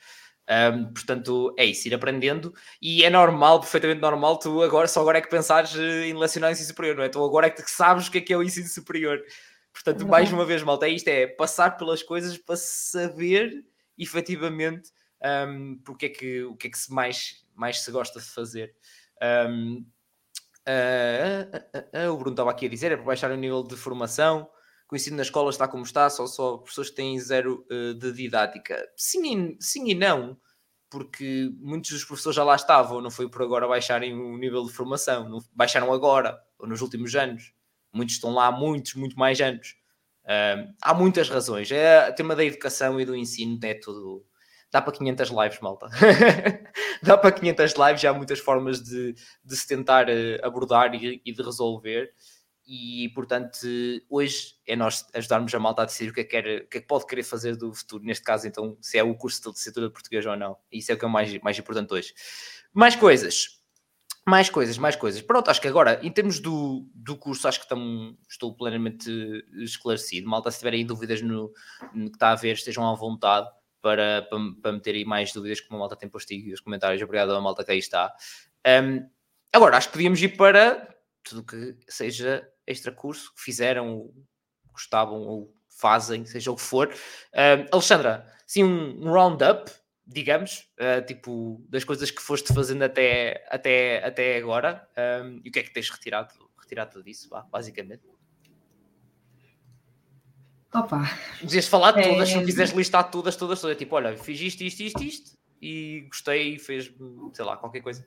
[0.50, 5.20] Um, portanto, é isso, ir aprendendo e é normal, perfeitamente normal, tu agora só agora
[5.20, 7.08] é que pensares eh, em lecionar ensino superior, não é?
[7.08, 9.24] Tu agora é que sabes o que é que é o ensino superior.
[9.72, 13.66] Portanto, mais uma vez, malta, é isto, é passar pelas coisas para saber
[13.98, 14.91] efetivamente
[15.24, 18.76] um, porque é que, o que é que se mais, mais se gosta de fazer.
[19.50, 19.86] Um,
[20.68, 23.76] uh, uh, uh, o Bruno estava aqui a dizer, é para baixar o nível de
[23.76, 24.50] formação,
[24.91, 28.11] o ensino na escola está como está, só, só pessoas que têm zero uh, de
[28.11, 28.77] didática.
[28.95, 30.38] Sim e, sim e não,
[30.89, 34.71] porque muitos dos professores já lá estavam, não foi por agora baixarem o nível de
[34.71, 37.53] formação, não, baixaram agora, ou nos últimos anos.
[37.91, 39.75] Muitos estão lá há muitos, muito mais anos.
[40.23, 41.71] Uh, há muitas razões.
[41.71, 44.25] É, o tema da educação e do ensino é tudo,
[44.71, 45.88] dá para 500 lives, malta.
[47.03, 49.13] dá para 500 lives, já há muitas formas de,
[49.43, 52.11] de se tentar uh, abordar e, e, de resolver.
[52.66, 53.57] E, portanto,
[54.09, 56.78] hoje é nós ajudarmos a malta a decidir o que é que, quer, o que,
[56.78, 58.03] é que pode querer fazer do futuro.
[58.03, 60.57] Neste caso, então, se é o curso de licenciatura de português ou não.
[60.72, 62.14] Isso é o que é mais, mais importante hoje.
[62.74, 63.61] Mais coisas.
[64.26, 65.22] Mais coisas, mais coisas.
[65.22, 69.11] Pronto, acho que agora, em termos do, do curso, acho que estão, estou plenamente
[69.55, 70.30] esclarecido.
[70.30, 71.51] Malta, se tiverem dúvidas no,
[71.93, 73.49] no que está a ver, estejam à vontade
[73.82, 77.01] para, para, para meter aí mais dúvidas que a malta tem posto aí os comentários.
[77.01, 78.14] Obrigado a malta que aí está.
[78.66, 79.09] Um,
[79.51, 84.11] agora, acho que podíamos ir para tudo que seja extra curso que fizeram,
[84.72, 86.93] gostavam ou fazem, seja o que for.
[87.34, 89.72] Um, Alexandra, sim, um, um round-up,
[90.05, 94.88] digamos, uh, tipo, das coisas que foste fazendo até, até, até agora
[95.24, 98.03] um, e o que é que tens retirado, retirado disso, basicamente.
[100.74, 101.03] Opa.
[101.41, 102.09] Dizias falar é...
[102.09, 103.78] todas, se quiseres listar todas, todas, todas.
[103.78, 106.93] Tipo, olha, fiz isto, isto, isto, isto e gostei e fez,
[107.32, 108.05] sei lá, qualquer coisa.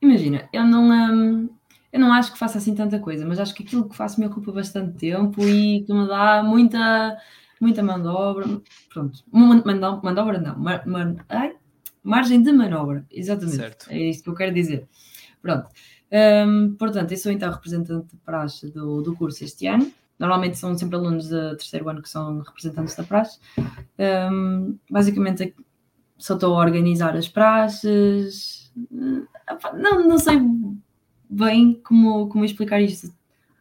[0.00, 1.57] Imagina, eu não, hum,
[1.92, 4.26] eu não acho que faça assim tanta coisa, mas acho que aquilo que faço me
[4.26, 7.16] ocupa bastante tempo e que me dá muita,
[7.60, 8.44] muita manobra.
[8.92, 11.56] Pronto, manobra não, mar, mar, ai,
[12.02, 13.56] margem de manobra, exatamente.
[13.56, 13.86] Certo.
[13.90, 14.86] É isso que eu quero dizer.
[15.40, 15.68] Pronto.
[16.10, 19.90] Um, portanto, eu sou então representante de praxe do, do curso este ano.
[20.18, 23.38] Normalmente são sempre alunos de terceiro ano que são representantes da praxe.
[24.32, 25.54] Um, basicamente,
[26.18, 28.72] só estou a organizar as praxes.
[29.74, 30.40] Não, não sei
[31.28, 33.12] bem como, como explicar isto.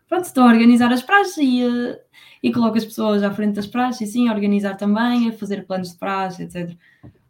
[0.08, 1.98] Pronto, estou a organizar as praxes e, uh,
[2.42, 5.66] e coloco as pessoas à frente das praxes, e sim, a organizar também, a fazer
[5.66, 6.74] planos de praxe, etc.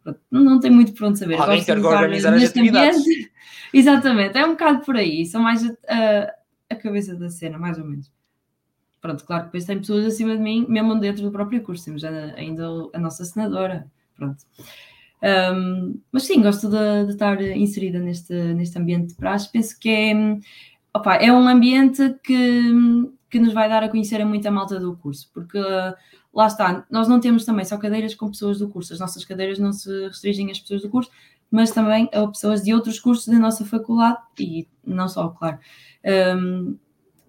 [0.02, 1.40] Pronto, não tem muito por onde saber.
[1.40, 3.00] Alguém quer organizar as atividades.
[3.00, 3.32] Ambiente.
[3.74, 5.26] Exatamente, é um bocado por aí.
[5.26, 6.32] São mais a,
[6.70, 8.10] a cabeça da cena, mais ou menos.
[9.00, 12.02] Pronto, claro que depois tem pessoas acima de mim, mesmo dentro do próprio curso, temos
[12.04, 13.86] ainda a nossa senadora,
[14.16, 14.44] pronto.
[15.22, 19.88] Um, mas sim, gosto de, de, estar inserida neste, neste ambiente de praxe, penso que
[19.88, 20.38] é,
[20.94, 22.72] opa, é um ambiente que,
[23.28, 25.58] que nos vai dar a conhecer a muita malta do curso, porque
[26.32, 29.58] lá está, nós não temos também só cadeiras com pessoas do curso, as nossas cadeiras
[29.58, 31.10] não se restringem às pessoas do curso,
[31.50, 35.58] mas também a pessoas de outros cursos da nossa faculdade e não só, claro.
[36.36, 36.76] Um,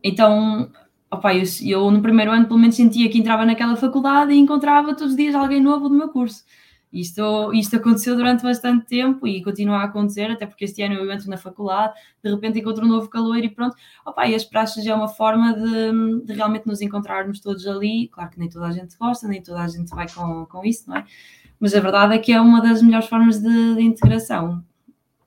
[0.03, 0.69] então,
[1.09, 4.93] opa, eu, eu, no primeiro ano pelo menos sentia que entrava naquela faculdade e encontrava
[4.93, 6.43] todos os dias alguém novo do meu curso.
[6.91, 11.11] Isto, isto aconteceu durante bastante tempo e continua a acontecer, até porque este ano eu
[11.11, 13.75] entro na faculdade, de repente encontro um novo calor e pronto.
[14.03, 18.07] Opa, e as praxes é uma forma de, de, realmente nos encontrarmos todos ali.
[18.07, 20.89] Claro que nem toda a gente gosta, nem toda a gente vai com, com isso,
[20.89, 21.05] não é?
[21.59, 24.63] Mas a verdade é que é uma das melhores formas de, de integração.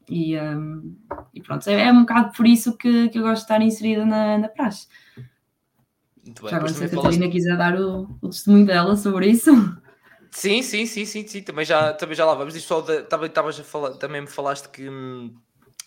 [0.09, 0.97] E, um,
[1.33, 4.05] e, pronto, é, é, um bocado por isso que, que eu gosto de estar inserida
[4.05, 4.89] na, na praxe.
[6.25, 7.31] Muito bem, Já agora, se a Catarina falaste...
[7.31, 9.53] quiser dar o, o testemunho dela sobre isso.
[10.33, 11.43] Sim, sim, sim, sim, sim.
[11.43, 12.57] Também, já, também já lá vamos.
[12.57, 15.35] Isto só também, a falar, também me falaste que hum,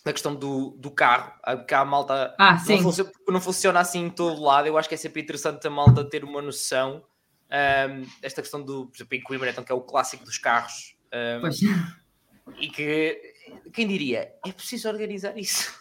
[0.04, 1.32] na questão do, do carro,
[1.66, 4.68] que a malta ah, não, funciona, não, funciona, assim em todo lado.
[4.68, 7.02] Eu acho que é sempre interessante a malta ter uma noção.
[7.50, 10.96] Um, esta questão do, por exemplo, em Coimbra, então, que é o clássico dos carros.
[11.12, 11.58] Um, pois.
[12.58, 13.20] E que,
[13.72, 15.78] quem diria, é preciso organizar isso.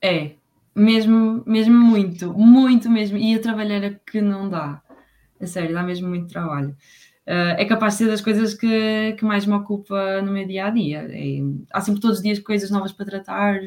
[0.00, 0.32] É,
[0.74, 3.16] mesmo, mesmo muito, muito mesmo.
[3.16, 4.82] E a trabalhar que não dá.
[5.40, 6.76] A sério, dá mesmo muito trabalho
[7.26, 10.66] uh, é capaz de ser das coisas que, que mais me ocupa no meu dia
[10.66, 11.08] a dia.
[11.10, 11.40] É,
[11.72, 13.60] há sempre todos os dias coisas novas para tratar.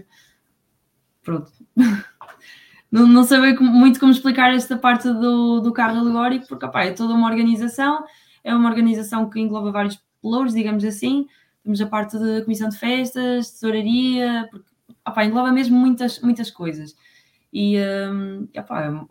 [1.24, 1.51] Pronto.
[2.91, 6.91] não, não sei muito como explicar esta parte do, do carro alegórico, porque opa, é
[6.91, 8.05] toda uma organização,
[8.43, 11.28] é uma organização que engloba vários pelouros, digamos assim.
[11.64, 14.72] Temos a parte da comissão de festas, tesouraria, porque
[15.05, 16.95] opa, engloba mesmo muitas, muitas coisas.
[17.51, 17.78] E
[18.12, 19.08] um, opa,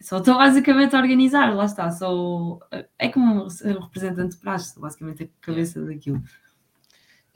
[0.00, 1.90] só estou basicamente a organizar, lá está.
[1.90, 2.60] Sou,
[2.98, 6.22] é como um representante de praxe, sou basicamente a cabeça daquilo.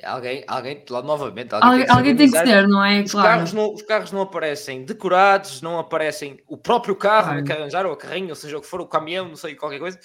[0.04, 3.02] Alguém, alguém, lá novamente, alguém, alguém, tem, que, alguém tem que ser, não é?
[3.02, 3.28] Os, claro.
[3.28, 7.44] carros não, os carros não aparecem decorados, não aparecem o próprio carro claro.
[7.44, 9.78] que arranjar, ou a carrinha, ou seja o que for, o caminhão, não sei, qualquer
[9.78, 9.98] coisa.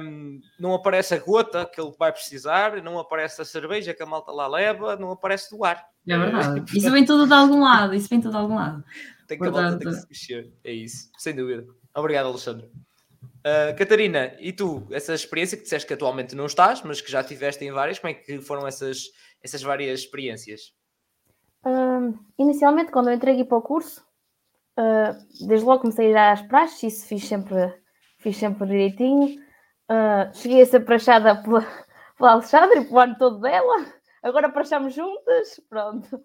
[0.00, 4.06] Um, não aparece a gota que ele vai precisar, não aparece a cerveja que a
[4.06, 5.84] malta lá leva, não aparece do ar.
[6.06, 6.62] É verdade.
[6.78, 8.84] isso vem tudo de algum lado, isso vem tudo de algum lado.
[9.28, 9.78] Tem que, Portanto...
[9.78, 10.52] tem que se mexer.
[10.64, 11.66] É isso, sem dúvida.
[11.94, 12.66] Obrigado, Alexandre.
[13.22, 17.22] Uh, Catarina, e tu, essa experiência que disseste que atualmente não estás, mas que já
[17.22, 19.04] tiveste em várias, como é que foram essas,
[19.42, 20.72] essas várias experiências?
[21.64, 24.02] Uh, inicialmente, quando eu entrei aqui para o curso,
[24.78, 27.74] uh, desde logo comecei a ir às praxes, isso fiz sempre,
[28.18, 29.38] fiz sempre direitinho.
[30.34, 31.66] cheguei a ser prachada pela,
[32.16, 33.92] pela Alexandre, pelo ano todo dela.
[34.22, 36.24] Agora prachamos juntas, pronto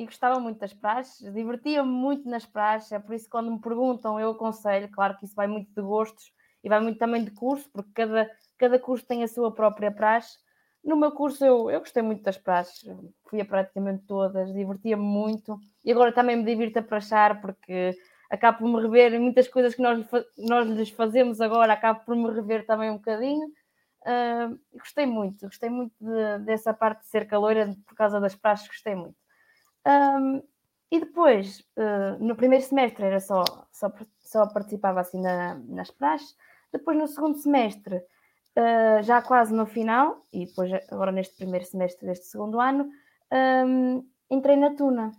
[0.00, 3.60] e gostava muito das praxes, divertia-me muito nas praxes, é por isso que quando me
[3.60, 6.32] perguntam eu aconselho, claro que isso vai muito de gostos
[6.64, 10.38] e vai muito também de curso, porque cada, cada curso tem a sua própria praxe.
[10.82, 12.90] No meu curso eu, eu gostei muito das praxes,
[13.28, 17.94] fui a praticamente todas, divertia-me muito e agora também me divirto a praxar porque
[18.30, 20.02] acabo por me rever muitas coisas que nós,
[20.38, 23.48] nós lhes fazemos agora, acabo por me rever também um bocadinho.
[24.00, 28.66] Uh, gostei muito, gostei muito de, dessa parte de ser caloira por causa das praxes,
[28.66, 29.19] gostei muito.
[29.86, 30.42] Um,
[30.90, 36.34] e depois, uh, no primeiro semestre era só, só, só participava assim na, nas praxes.
[36.72, 42.06] Depois, no segundo semestre, uh, já quase no final, e depois agora neste primeiro semestre
[42.06, 42.90] deste segundo ano,
[43.32, 45.12] um, entrei na Tuna.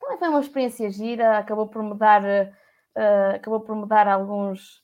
[0.00, 4.82] Também foi uma experiência gira, acabou por me dar, uh, acabou por me dar alguns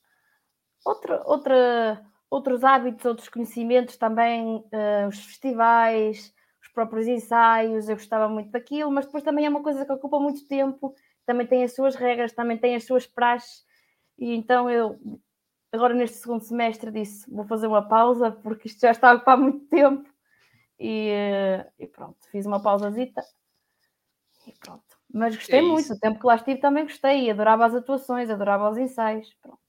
[0.85, 4.63] outro, outra, outros hábitos, outros conhecimentos também,
[5.07, 6.33] os festivais,
[6.79, 10.47] próprios ensaios, eu gostava muito daquilo, mas depois também é uma coisa que ocupa muito
[10.47, 13.65] tempo, também tem as suas regras, também tem as suas praxes,
[14.17, 14.97] e então eu
[15.73, 19.37] agora neste segundo semestre disse vou fazer uma pausa porque isto já está a ocupar
[19.37, 20.09] muito tempo
[20.79, 21.11] e,
[21.77, 23.21] e pronto, fiz uma pausazita
[24.47, 24.97] e pronto.
[25.13, 28.69] Mas gostei é muito, o tempo que lá estive também gostei, adorava as atuações, adorava
[28.69, 29.35] os ensaios.
[29.41, 29.59] Pronto.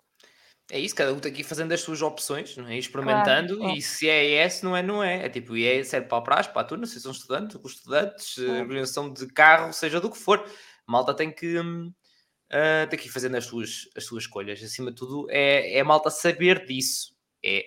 [0.71, 2.79] É isso, cada um que ir fazendo as suas opções, não é?
[2.79, 5.27] experimentando, claro, e se é ES, não é, não é.
[5.27, 7.73] É tipo, e é serve para a praxe, para a turma, se são estudantes, os
[7.73, 8.61] estudantes, claro.
[8.61, 10.39] organização de carro, seja do que for.
[10.39, 14.63] A malta tem que, uh, tem que ir fazendo as suas, as suas escolhas.
[14.63, 17.17] Acima de tudo, é, é a malta saber disso.
[17.45, 17.65] É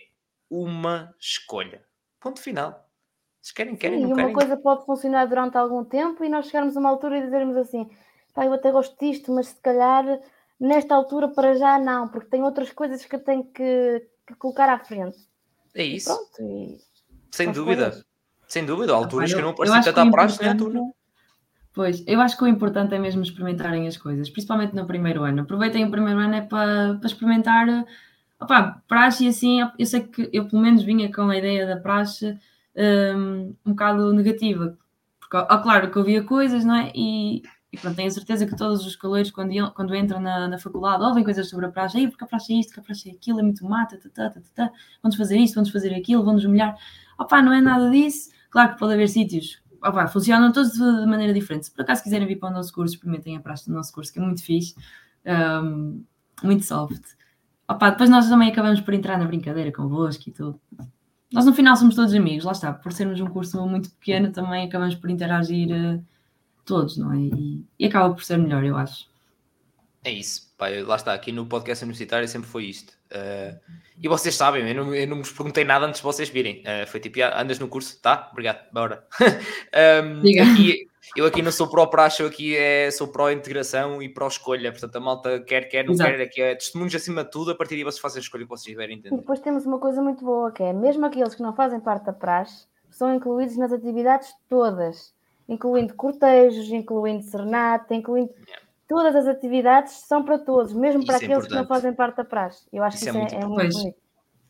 [0.49, 1.83] uma escolha.
[2.21, 2.89] Ponto final.
[3.41, 4.31] Se querem, querem, Sim, não e querem.
[4.31, 7.57] uma coisa pode funcionar durante algum tempo e nós chegarmos a uma altura e dizermos
[7.57, 7.89] assim,
[8.33, 10.05] pá, eu até gosto disto, mas se calhar
[10.63, 14.69] nesta altura para já não, porque tem outras coisas que eu tenho que, que colocar
[14.69, 15.17] à frente.
[15.75, 16.09] É isso.
[16.09, 16.77] E pronto, e...
[17.31, 18.05] Sem dúvida.
[18.47, 20.91] Sem dúvida, há alturas ah, eu, que não parecem tanto à praxe nem turma.
[21.73, 25.41] Pois, eu acho que o importante é mesmo experimentarem as coisas, principalmente no primeiro ano.
[25.41, 27.85] Aproveitem o primeiro ano é para, para experimentar
[28.39, 31.77] opá, praxe e assim, eu sei que eu pelo menos vinha com a ideia da
[31.77, 32.37] praxe
[33.15, 34.77] um, um bocado negativa.
[35.19, 36.91] Porque, ó, claro que eu via coisas, não é?
[36.93, 37.41] E,
[37.73, 41.03] e pronto, tenho a certeza que todos os caleiros, quando, quando entram na, na faculdade,
[41.03, 43.13] ouvem coisas sobre a praxe, aí porque a praxe é isto, que a praxe é
[43.13, 44.71] aquilo, é muito mata, tá, tá, tá,
[45.01, 46.77] vamos fazer isto, vamos fazer aquilo, vamos humilhar.
[47.17, 48.29] Opá, não é nada disso.
[48.51, 51.65] Claro que pode haver sítios, opá, funcionam todos de, de maneira diferente.
[51.65, 54.13] Se por acaso quiserem vir para o nosso curso, experimentem a praxe do nosso curso,
[54.13, 54.75] que é muito fixe,
[55.25, 56.03] um,
[56.43, 57.01] muito soft.
[57.67, 60.61] Opa, depois nós também acabamos por entrar na brincadeira convosco e tudo.
[61.31, 64.67] Nós no final somos todos amigos, lá está, por sermos um curso muito pequeno também
[64.67, 66.05] acabamos por interagir uh,
[66.65, 67.17] todos, não é?
[67.17, 69.07] E, e, acaba por ser melhor, eu acho.
[70.03, 72.91] É isso, pá, lá está, aqui no podcast universitário sempre foi isto.
[73.11, 73.57] Uh,
[74.01, 76.61] e vocês sabem, eu não, eu não vos perguntei nada antes de vocês virem.
[76.61, 78.01] Uh, foi tipo, ah, andas no curso?
[78.01, 79.05] Tá, obrigado, bora.
[80.13, 80.25] um.
[80.25, 84.71] E, eu aqui não sou pró-praxe, eu aqui é, sou pró-integração e pró-escolha.
[84.71, 86.11] Portanto, a malta quer, quer, não Exato.
[86.11, 88.49] quer, aqui é testemunhos acima de tudo, a partir daí vocês fazem a escolha que
[88.49, 89.15] vocês tiverem entender.
[89.15, 92.05] E depois temos uma coisa muito boa, que é, mesmo aqueles que não fazem parte
[92.05, 95.13] da praxe, são incluídos nas atividades todas,
[95.47, 98.31] incluindo cortejos, incluindo serenata, incluindo...
[98.47, 98.63] Yeah.
[98.87, 102.17] Todas as atividades são para todos, mesmo isso para é aqueles que não fazem parte
[102.17, 102.67] da praxe.
[102.71, 104.03] Eu acho isso que é isso é, é muito, é muito bonito.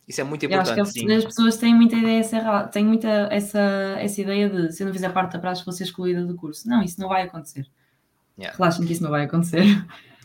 [0.07, 0.77] Isso é muito importante.
[0.77, 3.59] Eu acho que as pessoas têm muita ideia essa, têm muita essa,
[3.99, 6.67] essa ideia de se eu não fizer parte da praxe vou ser excluída do curso.
[6.67, 7.65] Não, isso não vai acontecer.
[8.37, 8.57] Yeah.
[8.57, 9.63] Relaxem que isso não vai acontecer.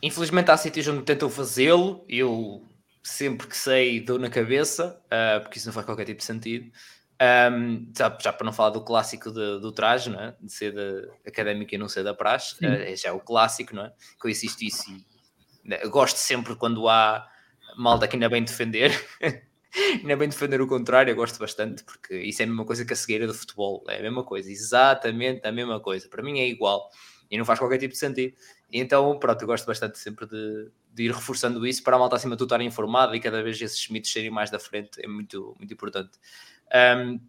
[0.02, 2.62] Infelizmente há sítios onde tentam fazê-lo, eu
[3.02, 6.70] sempre que sei dou na cabeça, uh, porque isso não faz qualquer tipo de sentido.
[7.20, 10.36] Um, já, já, para não falar do clássico de, do traje, não é?
[10.40, 13.86] de ser da académica e não ser da praxe, uh, já é o clássico, não
[13.86, 13.92] é?
[14.20, 15.04] Que eu insisto isso e
[15.68, 17.28] né, gosto sempre quando há
[17.76, 18.92] malta que ainda bem defender.
[20.02, 22.92] Ainda bem defender o contrário, eu gosto bastante, porque isso é a mesma coisa que
[22.94, 26.08] a cegueira do futebol, é a mesma coisa, exatamente a mesma coisa.
[26.08, 26.90] Para mim é igual
[27.30, 28.34] e não faz qualquer tipo de sentido.
[28.72, 32.16] E então, pronto, eu gosto bastante sempre de, de ir reforçando isso para a malta
[32.16, 35.06] acima de tudo estar informada e cada vez esses mitos serem mais da frente, é
[35.06, 36.18] muito, muito importante.
[36.74, 37.20] Um,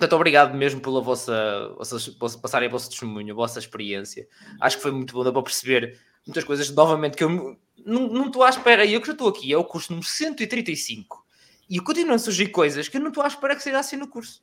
[0.00, 4.26] Portanto, obrigado mesmo pela vossa, vossa, passarem a vosso testemunho, a vossa experiência.
[4.58, 8.42] Acho que foi muito bom, dá para perceber muitas coisas, novamente, que eu não estou
[8.42, 11.22] à espera, e eu que já estou aqui, é o curso número 135
[11.68, 14.08] e continuam a surgir coisas que eu não estou à espera que seja assim no
[14.08, 14.42] curso.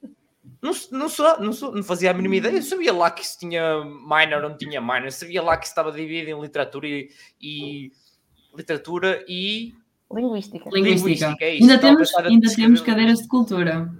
[0.61, 2.55] Não, não, sou, não, sou, não fazia a mínima ideia.
[2.55, 5.05] Eu sabia lá que isso tinha minor ou não tinha minor.
[5.05, 7.91] Eu sabia lá que isso estava dividido em literatura e, e
[8.55, 9.75] literatura e
[10.11, 10.69] linguística.
[10.71, 11.35] Linguística.
[11.39, 13.91] É isto, ainda temos, ainda temos cadeiras de cultura.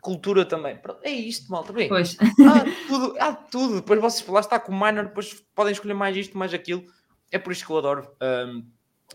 [0.00, 0.78] Cultura também.
[1.02, 1.72] É isto, malta.
[1.72, 2.16] Bem, pois.
[2.20, 3.74] Há tudo, há tudo.
[3.76, 6.84] Depois vocês lá está com minor, depois podem escolher mais isto, mais aquilo.
[7.30, 8.10] É por isso que eu adoro.
[8.22, 8.66] Um,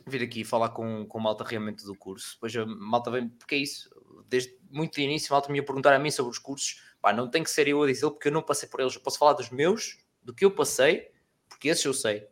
[0.05, 2.35] vir aqui falar com, com malta realmente do curso.
[2.35, 3.89] Depois a malta vem, porque é isso,
[4.29, 6.81] desde muito início, malta me ia perguntar a mim sobre os cursos.
[7.01, 8.95] Pá, não tem que ser eu a dizer porque eu não passei por eles.
[8.95, 11.09] Eu posso falar dos meus, do que eu passei,
[11.47, 12.27] porque esses eu sei.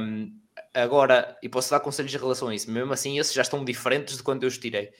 [0.00, 0.38] Um,
[0.74, 2.70] agora, e posso dar conselhos em relação a isso.
[2.70, 4.92] Mesmo assim, esses já estão diferentes de quando eu os tirei.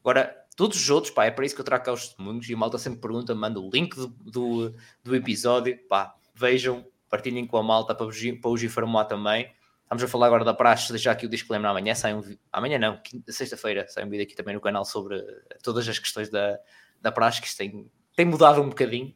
[0.00, 2.54] Agora, todos os outros, pá, é para isso que eu trago cá os testemunhos e
[2.54, 7.56] a malta sempre pergunta, manda o link do, do, do episódio, pá, vejam, partilhem com
[7.56, 9.52] a malta para, para os informar também.
[9.82, 12.98] Estamos a falar agora da praxe, deixar aqui o disclaimer amanhã, sai um amanhã não,
[13.28, 15.22] sexta-feira sai um vídeo aqui também no canal sobre
[15.62, 16.58] todas as questões da,
[17.00, 19.14] da praxe, que isto tem, tem mudado um bocadinho.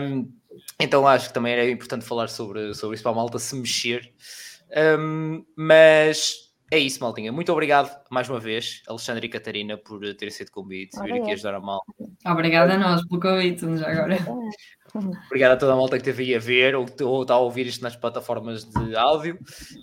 [0.00, 0.28] Um,
[0.80, 4.12] então acho que também era importante falar sobre, sobre isso para a malta se mexer.
[4.76, 7.32] Um, mas é isso, Maltinha.
[7.32, 11.54] Muito obrigado mais uma vez, Alexandre e Catarina, por terem sido convite, vir aqui ajudar
[11.54, 11.82] a mal.
[12.24, 14.16] Obrigada a nós pelo convite, já agora.
[15.26, 17.66] Obrigado a toda a malta que esteve aí a ver ou, ou está a ouvir
[17.66, 19.38] isto nas plataformas de áudio.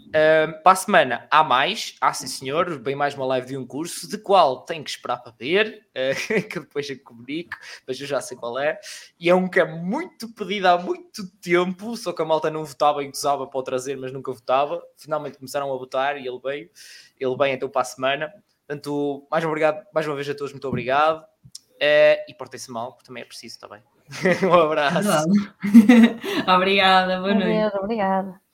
[0.08, 3.66] Uh, para a semana há mais, há sim senhor, bem mais uma live de um
[3.66, 7.56] curso, de qual tenho que esperar para ver, uh, que depois eu comunico,
[7.88, 8.80] mas eu já sei qual é.
[9.20, 12.66] E é um que é muito pedido há muito tempo, só que a malta não
[12.66, 14.82] votava e gozava para o trazer, mas nunca votava.
[14.98, 16.70] Finalmente começaram a votar e ele veio.
[17.20, 18.34] Ele vem então para a semana.
[18.68, 21.24] Portanto, mais, obrigado, mais uma vez a todos, muito obrigado.
[21.76, 23.82] Uh, e portem-se mal, porque também é preciso, está bem?
[24.44, 25.26] um abraço.
[26.48, 27.76] Obrigada, boa noite.
[27.78, 28.47] Obrigada.